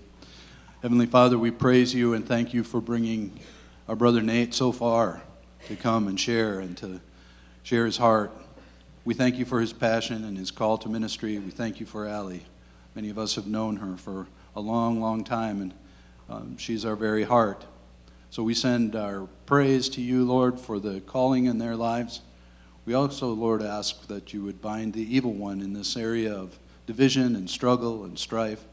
Heavenly 0.82 1.06
Father, 1.06 1.38
we 1.38 1.50
praise 1.50 1.94
you 1.94 2.12
and 2.12 2.28
thank 2.28 2.52
you 2.52 2.62
for 2.62 2.80
bringing 2.80 3.40
our 3.88 3.96
brother 3.96 4.20
Nate 4.20 4.52
so 4.52 4.72
far 4.72 5.22
to 5.66 5.74
come 5.74 6.06
and 6.06 6.20
share 6.20 6.60
and 6.60 6.76
to 6.76 7.00
share 7.62 7.86
his 7.86 7.96
heart. 7.96 8.30
We 9.04 9.14
thank 9.14 9.36
you 9.38 9.44
for 9.44 9.60
his 9.60 9.72
passion 9.72 10.22
and 10.24 10.36
his 10.36 10.50
call 10.50 10.76
to 10.78 10.88
ministry. 10.88 11.38
We 11.38 11.50
thank 11.50 11.80
you 11.80 11.86
for 11.86 12.06
Allie. 12.06 12.44
Many 12.98 13.10
of 13.10 13.18
us 13.20 13.36
have 13.36 13.46
known 13.46 13.76
her 13.76 13.96
for 13.96 14.26
a 14.56 14.60
long, 14.60 15.00
long 15.00 15.22
time, 15.22 15.62
and 15.62 15.74
um, 16.28 16.56
she's 16.58 16.84
our 16.84 16.96
very 16.96 17.22
heart. 17.22 17.64
So 18.28 18.42
we 18.42 18.54
send 18.54 18.96
our 18.96 19.28
praise 19.46 19.88
to 19.90 20.00
you, 20.00 20.24
Lord, 20.24 20.58
for 20.58 20.80
the 20.80 21.00
calling 21.02 21.44
in 21.44 21.58
their 21.58 21.76
lives. 21.76 22.22
We 22.86 22.94
also, 22.94 23.28
Lord, 23.28 23.62
ask 23.62 24.08
that 24.08 24.32
you 24.32 24.42
would 24.42 24.60
bind 24.60 24.94
the 24.94 25.14
evil 25.16 25.32
one 25.32 25.60
in 25.60 25.74
this 25.74 25.96
area 25.96 26.34
of 26.34 26.58
division 26.88 27.36
and 27.36 27.48
struggle 27.48 28.02
and 28.02 28.18
strife. 28.18 28.64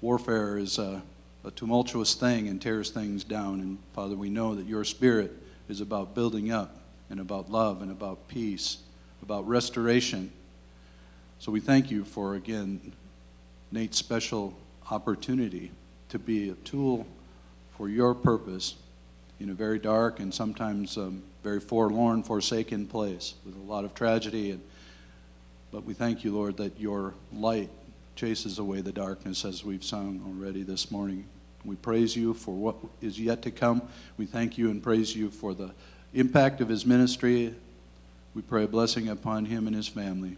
Warfare 0.00 0.56
is 0.56 0.78
a, 0.78 1.02
a 1.44 1.50
tumultuous 1.50 2.14
thing 2.14 2.46
and 2.46 2.62
tears 2.62 2.90
things 2.90 3.24
down. 3.24 3.60
And 3.60 3.78
Father, 3.92 4.14
we 4.14 4.30
know 4.30 4.54
that 4.54 4.66
your 4.66 4.84
spirit 4.84 5.32
is 5.68 5.80
about 5.80 6.14
building 6.14 6.52
up 6.52 6.76
and 7.10 7.18
about 7.18 7.50
love 7.50 7.82
and 7.82 7.90
about 7.90 8.28
peace, 8.28 8.76
about 9.20 9.48
restoration. 9.48 10.30
So 11.40 11.50
we 11.50 11.58
thank 11.58 11.90
you 11.90 12.04
for, 12.04 12.36
again, 12.36 12.92
Nate's 13.74 13.98
special 13.98 14.56
opportunity 14.88 15.72
to 16.08 16.16
be 16.16 16.48
a 16.48 16.54
tool 16.54 17.08
for 17.76 17.88
your 17.88 18.14
purpose 18.14 18.76
in 19.40 19.50
a 19.50 19.52
very 19.52 19.80
dark 19.80 20.20
and 20.20 20.32
sometimes 20.32 20.96
um, 20.96 21.24
very 21.42 21.58
forlorn, 21.58 22.22
forsaken 22.22 22.86
place 22.86 23.34
with 23.44 23.56
a 23.56 23.60
lot 23.60 23.84
of 23.84 23.92
tragedy. 23.92 24.52
And, 24.52 24.62
but 25.72 25.82
we 25.82 25.92
thank 25.92 26.22
you, 26.22 26.32
Lord, 26.32 26.56
that 26.58 26.78
your 26.78 27.14
light 27.32 27.68
chases 28.14 28.60
away 28.60 28.80
the 28.80 28.92
darkness 28.92 29.44
as 29.44 29.64
we've 29.64 29.82
sung 29.82 30.22
already 30.24 30.62
this 30.62 30.92
morning. 30.92 31.24
We 31.64 31.74
praise 31.74 32.14
you 32.14 32.32
for 32.32 32.54
what 32.54 32.76
is 33.02 33.18
yet 33.18 33.42
to 33.42 33.50
come. 33.50 33.82
We 34.16 34.26
thank 34.26 34.56
you 34.56 34.70
and 34.70 34.84
praise 34.84 35.16
you 35.16 35.30
for 35.32 35.52
the 35.52 35.72
impact 36.14 36.60
of 36.60 36.68
his 36.68 36.86
ministry. 36.86 37.52
We 38.36 38.42
pray 38.42 38.62
a 38.62 38.68
blessing 38.68 39.08
upon 39.08 39.46
him 39.46 39.66
and 39.66 39.74
his 39.74 39.88
family. 39.88 40.36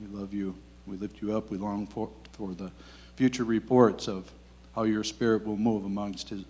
We 0.00 0.18
love 0.18 0.32
you. 0.32 0.54
We 0.86 0.96
lift 0.96 1.20
you 1.20 1.36
up. 1.36 1.50
We 1.50 1.58
long 1.58 1.86
for, 1.86 2.08
for 2.36 2.54
the 2.54 2.70
future 3.16 3.44
reports 3.44 4.08
of 4.08 4.30
how 4.74 4.82
your 4.82 5.04
spirit 5.04 5.46
will 5.46 5.56
move 5.56 5.84
amongst 5.84 6.28
his, 6.28 6.44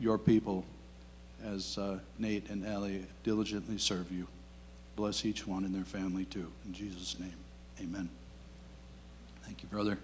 your 0.00 0.18
people 0.18 0.64
as 1.44 1.78
uh, 1.78 1.98
Nate 2.18 2.48
and 2.50 2.66
Allie 2.66 3.06
diligently 3.22 3.78
serve 3.78 4.10
you. 4.12 4.26
Bless 4.96 5.24
each 5.24 5.46
one 5.46 5.64
and 5.64 5.74
their 5.74 5.84
family 5.84 6.24
too. 6.26 6.50
In 6.66 6.72
Jesus' 6.72 7.18
name, 7.18 7.34
amen. 7.80 8.08
Thank 9.44 9.62
you, 9.62 9.68
brother. 9.68 9.98